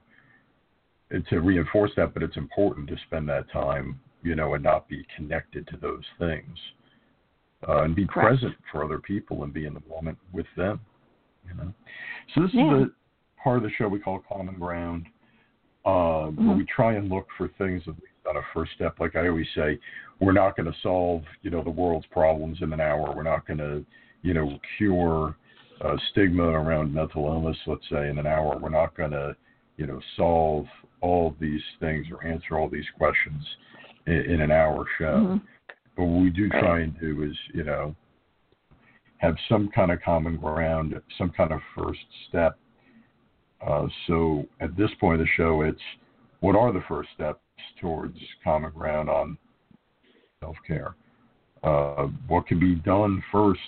[1.31, 5.07] to reinforce that, but it's important to spend that time, you know, and not be
[5.17, 6.59] connected to those things,
[7.69, 8.41] uh, and be Correct.
[8.41, 10.81] present for other people and be in the moment with them.
[11.49, 11.73] You know.
[12.35, 12.65] So this Yeah.
[12.65, 12.93] is the
[13.43, 15.07] part of the show we call Common Ground,
[15.85, 16.57] uh, where Mhm.
[16.59, 18.99] we try and look for things at least on a first step.
[18.99, 19.79] Like I always say,
[20.19, 23.13] we're not going to solve, you know, the world's problems in an hour.
[23.15, 23.85] We're not going to,
[24.23, 25.37] you know, cure
[25.83, 28.57] uh, stigma around mental illness, let's say, in an hour.
[28.57, 29.37] We're not going to,
[29.77, 30.67] you know, solve
[31.03, 33.45] all these things or answer all these questions
[34.07, 35.19] in, in an hour show.
[35.19, 35.41] Mhm.
[35.97, 37.95] But what we do try and do is, you know,
[39.19, 42.59] have some kind of common ground, some kind of first step.
[43.67, 45.81] Uh, so at this point of the show, it's
[46.41, 47.41] what are the first steps
[47.81, 49.39] towards common ground on
[50.41, 50.95] self care?
[51.63, 53.61] Uh, what can be done first,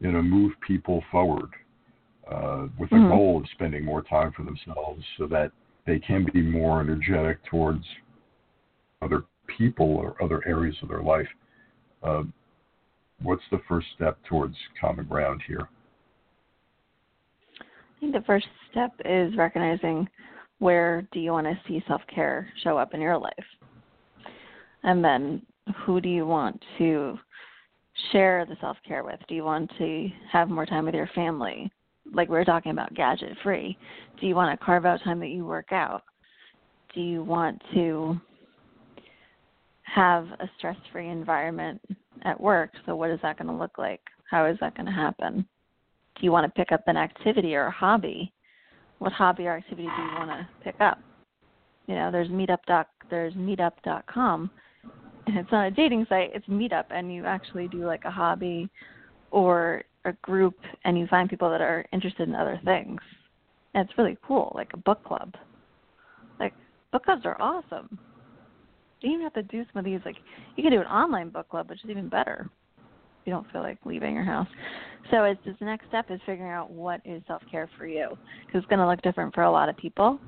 [0.00, 1.50] you know, move people forward
[2.30, 3.08] uh, with the Mhm.
[3.08, 5.50] goal of spending more time for themselves so that
[5.86, 7.86] they can be more energetic towards
[9.02, 11.28] other people or other areas of their life.
[12.02, 12.24] Uh,
[13.22, 15.68] what's the first step towards common ground here?
[17.60, 20.08] I think the first step is recognizing
[20.58, 23.32] where do you want to see self care show up in your life?
[24.82, 25.42] And then
[25.84, 27.18] who do you want to
[28.12, 29.20] share the self care with?
[29.28, 31.70] Do you want to have more time with your family?
[32.12, 33.76] Like we were talking about gadget free.
[34.20, 36.02] Do you want to carve out time that you work out?
[36.94, 38.20] Do you want to
[39.94, 41.80] have a stress free environment
[42.22, 42.70] at work?
[42.86, 44.00] So what is that going to look like?
[44.30, 45.46] How is that going to happen?
[46.16, 48.32] do you want to pick up an activity or a hobby?
[48.98, 50.98] What hobby or activity do you want to pick up?
[51.86, 54.50] You know, there's meetup doc there's meetup.com
[55.26, 58.68] and it's not a dating site, it's meetup and you actually do like a hobby
[59.30, 63.00] or a group and you find people that are interested in other things.
[63.74, 65.34] And it's really cool, like a book club.
[66.38, 66.54] Like
[66.92, 67.98] book clubs are awesome.
[69.04, 70.16] You even have to do some of these like
[70.56, 72.50] you can do an online book club, which is even better
[73.24, 74.48] you don't feel like leaving your house.
[75.10, 78.16] So it's just the next step is figuring out what is self care for you
[78.46, 80.18] because it's going to look different for a lot of people.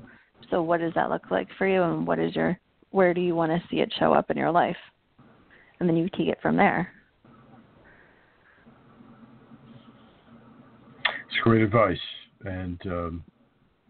[0.49, 2.59] So what does that look like for you, and what is your
[2.91, 4.77] where do you want to see it show up in your life,
[5.79, 6.91] and then you take it from there.
[11.05, 11.97] It's great advice,
[12.45, 13.23] and um,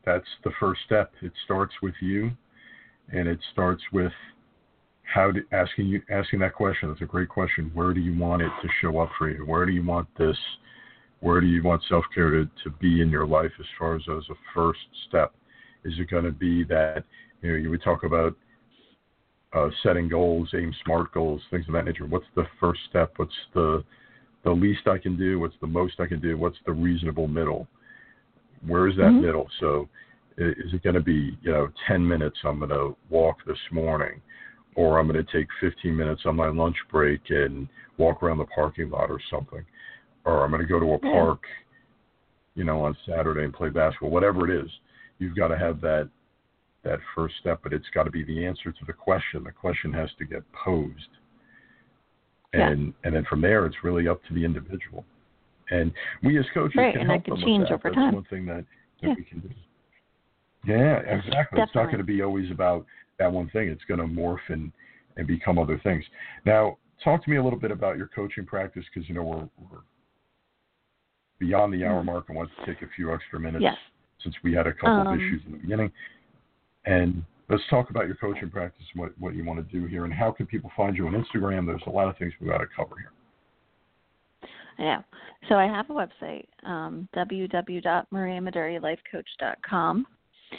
[0.05, 1.11] that's the first step.
[1.21, 2.31] It starts with you,
[3.09, 4.13] and it starts with
[5.07, 6.89] how to, asking you asking that question.
[6.89, 7.71] That's a great question.
[7.73, 9.45] Where do you want it to show up for you?
[9.45, 10.37] Where do you want this?
[11.21, 14.03] Where do you want self care to, to be in your life as far as
[14.09, 15.33] as a first step?
[15.83, 17.03] Is it going to be that
[17.41, 18.35] you know you would talk about
[19.53, 22.05] uh, setting goals, aim smart goals, things of that nature?
[22.05, 23.13] What's the first step?
[23.17, 23.83] What's the
[24.43, 25.39] the least I can do?
[25.39, 26.37] What's the most I can do?
[26.37, 27.67] What's the reasonable middle?
[28.65, 29.21] Where is that Mhm.
[29.21, 29.49] middle?
[29.59, 29.89] So
[30.37, 34.21] is it going to be you know 10 minutes i'm going to walk this morning
[34.78, 37.67] or i'm going to take 15 minutes on my lunch break and
[37.97, 39.65] walk around the parking lot or something
[40.25, 41.41] or i'm going to go to a park
[42.55, 44.69] you know on saturday and play basketball whatever it is
[45.19, 46.07] you've got to have that
[46.84, 49.91] that first step but it's got to be the answer to the question the question
[49.91, 51.09] has to get posed
[52.53, 52.69] Yeah.
[52.69, 55.03] and and then from there it's really up to the individual
[55.69, 55.91] and
[56.23, 57.73] we as coaches Right, can and that help can them change with that.
[57.75, 58.13] over That's time.
[58.13, 58.63] one thing that,
[59.01, 59.15] that Yeah.
[59.17, 59.49] we can do.
[60.65, 61.61] Yeah, exactly.
[61.61, 62.86] It's not going to be always about
[63.20, 63.68] that one thing.
[63.70, 64.72] It's going to morph and,
[65.18, 66.03] and become other things.
[66.45, 69.49] Now, talk to me a little bit about your coaching practice because, you know, we're,
[69.57, 69.82] we're
[71.39, 72.05] beyond the hour Mhm.
[72.05, 72.26] mark.
[72.30, 73.78] I want to take a few extra minutes Yes.
[74.20, 75.91] since we had a couple of Um, issues in the beginning.
[76.86, 80.13] And let's talk about your coaching practice, what, what you want to do here, and
[80.13, 81.65] how can people find you on Instagram.
[81.65, 83.11] There's a lot of things we've got to cover here.
[84.80, 85.01] Yeah.
[85.49, 90.07] So I have a website, um, www.mariamadurilifecoach.com.
[90.51, 90.57] You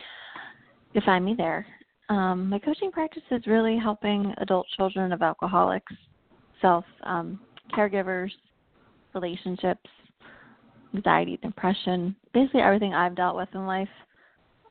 [0.93, 1.65] can find me there.
[2.09, 5.93] Um, my coaching practice is really helping adult children of alcoholics,
[6.61, 7.39] self um,
[7.77, 8.31] caregivers,
[9.15, 9.91] relationships,
[10.95, 13.89] anxiety, depression, basically everything I've dealt with in life.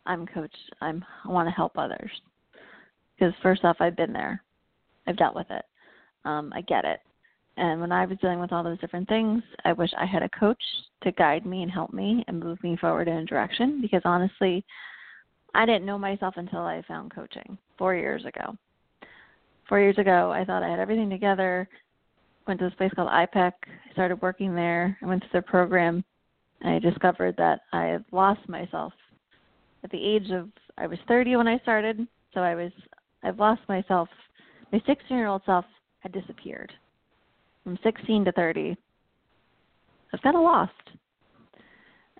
[0.06, 0.56] I'm coach.
[0.82, 2.10] I'm I want to help others
[3.18, 4.42] because first off, I've been there.
[5.06, 5.66] I've dealt with it.
[6.26, 7.00] Um, I get it.
[7.58, 10.30] And when I was dealing with all those different things, I wish I had a
[10.30, 10.62] coach
[11.04, 14.64] to guide me and help me and move me forward in a direction because honestly,
[15.58, 18.56] I didn't know myself until I found coaching four years ago.
[19.68, 21.68] Four years ago, I thought I had everything together.
[22.48, 23.52] Went to this place called IPEC.
[23.66, 24.96] I started working there.
[25.02, 26.04] I went to their program.
[26.62, 28.94] And I discovered that I had lost myself
[29.84, 32.72] at the age of I was 30 when I started, so I was
[33.24, 34.10] I've lost myself.
[34.72, 35.66] My 16-year-old self
[36.02, 36.72] had disappeared
[37.64, 38.78] from 16 to 30.
[40.14, 40.72] I've kind of lost.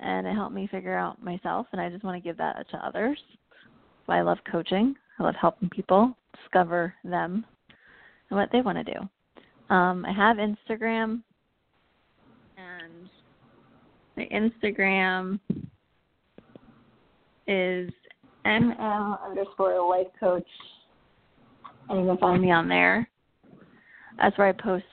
[0.02, 2.78] And it helped me figure out myself, and I just want to give that to
[2.78, 3.18] others.
[4.08, 4.96] I love coaching.
[5.20, 7.46] I love helping people discover them
[8.30, 9.74] and what they want to do.
[9.74, 11.22] Um, I have Instagram,
[12.58, 13.10] and
[14.16, 15.40] my Instagram
[17.48, 17.92] is
[18.46, 20.48] mm underscore life coach,
[21.90, 23.10] and you can find me on there.
[24.18, 24.86] That's where I post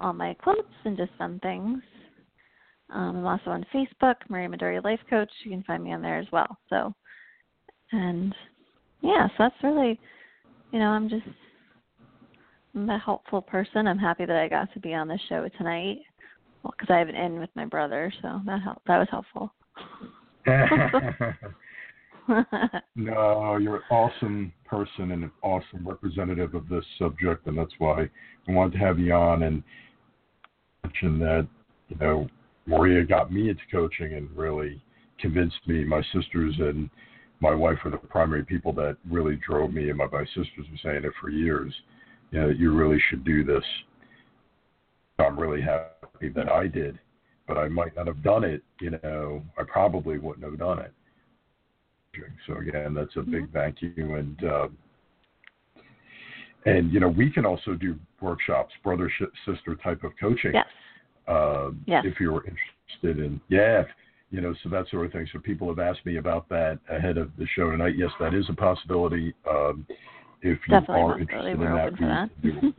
[0.00, 1.82] all my quotes and just some things.
[2.92, 5.30] Um, I'm also on Facebook, Maria Maduri Life Coach.
[5.44, 6.58] You can find me on there as well.
[6.68, 6.94] So,
[7.92, 8.34] and
[9.00, 9.98] yeah, so that's really,
[10.72, 11.26] you know, I'm just
[12.74, 13.86] I'm a helpful person.
[13.86, 15.98] I'm happy that I got to be on the show tonight.
[16.62, 18.86] Well, because I have an in with my brother, so that helped.
[18.86, 19.52] That was helpful.
[22.94, 28.02] No, you're an awesome person and an awesome representative of this subject, and that's why
[28.48, 29.62] I wanted to have you on and
[30.84, 31.48] mention that,
[31.88, 32.28] you know,
[32.66, 34.80] Maria got me into coaching and really
[35.18, 35.84] convinced me.
[35.84, 36.88] My sisters and
[37.40, 40.78] my wife were the primary people that really drove me, and my, my sisters were
[40.82, 41.72] saying it for years.
[42.30, 43.64] You know, you really should do this.
[45.18, 46.98] I'm really happy that I did,
[47.46, 48.62] but I might not have done it.
[48.80, 50.92] You know, I probably wouldn't have done it.
[52.46, 54.68] So again, that's a big thank you, and uh,
[56.66, 59.10] and you know we can also do workshops, brother
[59.46, 60.52] sister type of coaching.
[60.52, 60.66] yes.
[61.28, 62.04] Uh, Yes.
[62.06, 63.84] If you're interested in, yeah,
[64.30, 65.26] you know, so that sort of thing.
[65.32, 67.94] So people have asked me about that ahead of the show tonight.
[67.96, 69.34] Yes, that is a possibility.
[69.48, 69.86] Um,
[70.40, 72.74] if you Definitely are interested We're in that, open for that.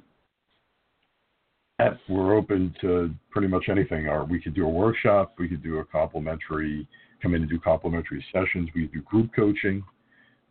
[1.79, 4.07] that we're open to pretty much anything.
[4.07, 5.35] Or we could do a workshop.
[5.37, 6.87] We could do a complimentary,
[7.21, 8.69] come in and do complimentary sessions.
[8.75, 9.83] We could do group coaching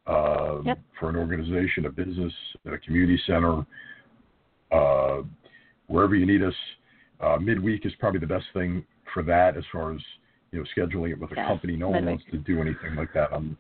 [0.07, 0.79] uh, Yep.
[0.99, 2.33] for an organization, a business,
[2.65, 3.67] a community center,
[4.71, 5.23] uh,
[5.89, 6.55] wherever you need us.
[7.23, 8.85] Uh, midweek is probably the best thing
[9.15, 10.01] for that as far as
[10.51, 11.77] you know scheduling it with a Yes, company.
[11.77, 13.57] No one wants to do anything like that on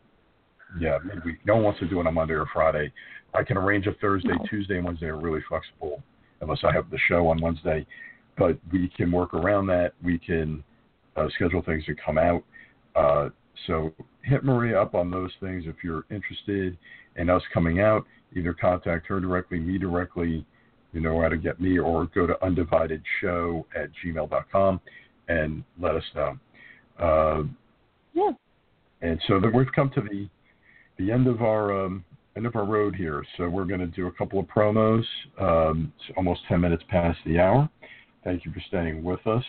[0.78, 1.36] yeah midweek.
[1.47, 2.93] No one wants to do it on Monday or Friday.
[3.34, 4.44] I can arrange a Thursday, No.
[4.48, 6.02] Tuesday, and Wednesday are really flexible
[6.40, 7.86] unless I have the show on Wednesday.
[8.36, 9.93] But we can work around that.
[10.02, 10.64] We can
[11.16, 12.43] uh, schedule things to come out.
[12.97, 13.28] Uh,
[13.66, 16.76] so hit Maria up on those things if you're interested
[17.16, 18.05] in us coming out.
[18.34, 20.44] Either contact her directly, me directly.
[20.93, 24.81] You know how to get me, or go to undividedshow at gmail.com
[25.28, 26.39] and let us know.
[26.98, 27.44] Uh,
[28.14, 28.32] Yeah.
[29.01, 30.28] and so then we've come to the
[30.98, 32.05] the end of our um,
[32.36, 33.24] end of our road here.
[33.36, 35.05] So we're going to do a couple of promos.
[35.40, 37.69] Um, it's almost ten minutes past the hour.
[38.24, 39.44] Thank you for staying with us.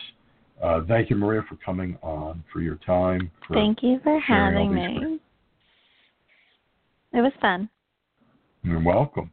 [0.62, 3.30] Uh, thank you, Maria, for coming on, for your time.
[3.46, 5.18] For Thank you for having me.
[7.12, 7.68] It was fun.
[8.62, 9.30] You're welcome.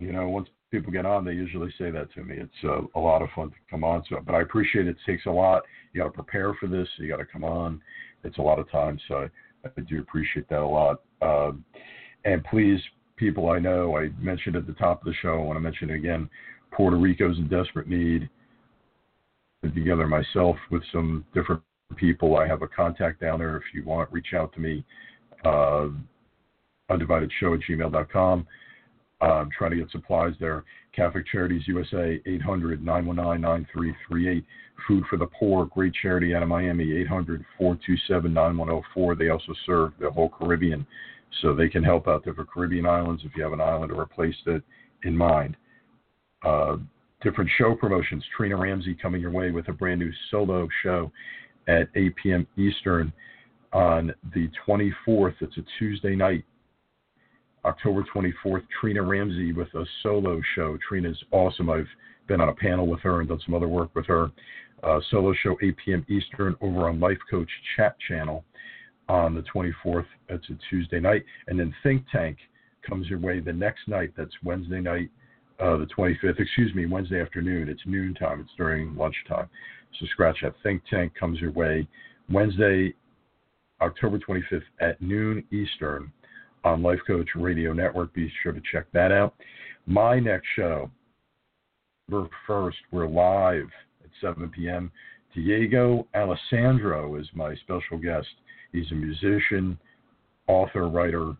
[0.00, 2.36] You know, once people get on, they usually say that to me.
[2.38, 4.04] It's uh, a lot of fun to come on.
[4.08, 4.90] So, but I appreciate it.
[4.90, 5.62] It takes a lot.
[5.92, 6.88] You got to prepare for this.
[6.98, 7.80] You got to come on.
[8.22, 8.98] It's a lot of time.
[9.08, 9.28] So
[9.64, 11.02] I, I do appreciate that a lot.
[11.20, 11.52] Uh,
[12.24, 12.80] and please,
[13.16, 15.34] people I know, I mentioned at the top of the show.
[15.34, 16.28] I want to mention it again.
[16.70, 18.28] Puerto Rico's in desperate need.
[19.62, 21.60] Together myself with some different
[21.96, 22.36] people.
[22.36, 23.56] I have a contact down there.
[23.56, 24.84] If you want, reach out to me.
[25.44, 25.88] Uh,
[26.88, 28.46] undividedshow at gmail.com.
[29.20, 30.64] I'm trying to get supplies there.
[30.94, 34.44] Catholic Charities USA, 800 919 9338.
[34.86, 39.14] Food for the Poor, great charity out of Miami, 800 427 9104.
[39.16, 40.86] They also serve the whole Caribbean,
[41.42, 44.08] so they can help out different Caribbean islands if you have an island or a
[44.08, 44.62] place that
[45.02, 45.56] in mind.
[46.44, 46.76] Uh,
[47.22, 48.24] different show promotions.
[48.36, 51.10] Trina Ramsey coming your way with a brand new solo show
[51.66, 52.46] at 8 p.m.
[52.56, 53.12] Eastern
[53.72, 55.34] on the 24th.
[55.40, 56.44] It's a Tuesday night
[57.68, 60.78] October 24th, Trina Ramsey with a solo show.
[60.88, 61.68] Trina's awesome.
[61.68, 61.86] I've
[62.26, 64.30] been on a panel with her and done some other work with her.
[64.82, 66.06] Uh, solo show 8 p.m.
[66.08, 68.42] Eastern over on Life Coach Chat Channel
[69.10, 70.06] on the 24th.
[70.30, 71.24] It's a Tuesday night.
[71.46, 72.38] And then Think Tank
[72.88, 74.12] comes your way the next night.
[74.16, 75.10] That's Wednesday night,
[75.60, 76.40] uh, the 25th.
[76.40, 77.68] Excuse me, Wednesday afternoon.
[77.68, 78.40] It's noontime.
[78.40, 79.48] It's during lunchtime.
[80.00, 80.54] So scratch that.
[80.62, 81.86] Think Tank comes your way
[82.30, 82.94] Wednesday,
[83.82, 86.12] October 25th at noon Eastern
[86.64, 88.12] on Life Coach Radio Network.
[88.14, 89.34] Be sure to check that out.
[89.86, 90.90] My next show,
[92.08, 93.68] November 1st, we're live
[94.04, 94.90] at 7 p.m.
[95.34, 98.28] Diego Alessandro is my special guest.
[98.72, 99.78] He's a musician,
[100.46, 101.34] author, writer,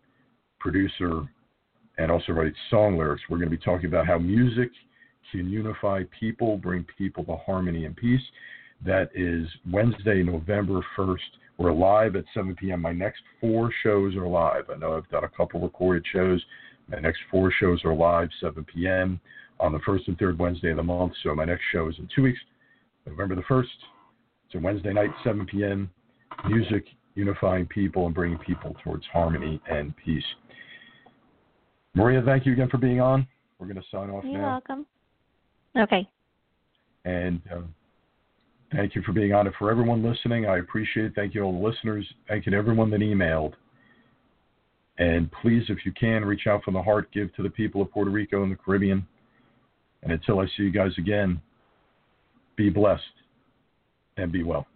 [0.61, 1.23] producer,
[1.99, 3.23] and also writes song lyrics.
[3.29, 4.71] We're going to be talking about how music
[5.33, 8.23] can unify people, bring people to harmony and peace.
[8.85, 11.17] That is Wednesday, November 1st.
[11.59, 12.81] We're live at 7 p.m.
[12.81, 14.71] My next four shows are live.
[14.71, 16.41] I know I've done a couple recorded shows.
[16.89, 19.21] My next four shows are live, 7 p.m.
[19.59, 21.15] on the first and third Wednesday of the month.
[21.25, 22.39] So my next show is in two weeks,
[23.07, 23.65] November the 1st.
[24.47, 25.91] It's a Wednesday night, 7 p.m.
[26.49, 26.85] Music
[27.17, 30.25] unifying people and bringing people towards harmony and peace.
[31.95, 33.27] Maria, thank you again for being on.
[33.59, 34.49] We're going to sign off You're now.
[34.51, 34.87] welcome.
[35.77, 36.09] Okay.
[37.05, 37.75] And um,
[38.75, 39.53] thank you for being on it.
[39.59, 41.13] For everyone listening, I appreciate it.
[41.15, 42.07] Thank you all the listeners.
[42.29, 43.55] Thank you to everyone that emailed.
[44.99, 47.91] And please, if you can, reach out from the heart, give to the people of
[47.91, 49.07] Puerto Rico and the Caribbean.
[50.03, 51.41] And until I see you guys again,
[52.57, 53.03] be blessed
[54.17, 54.67] and be well.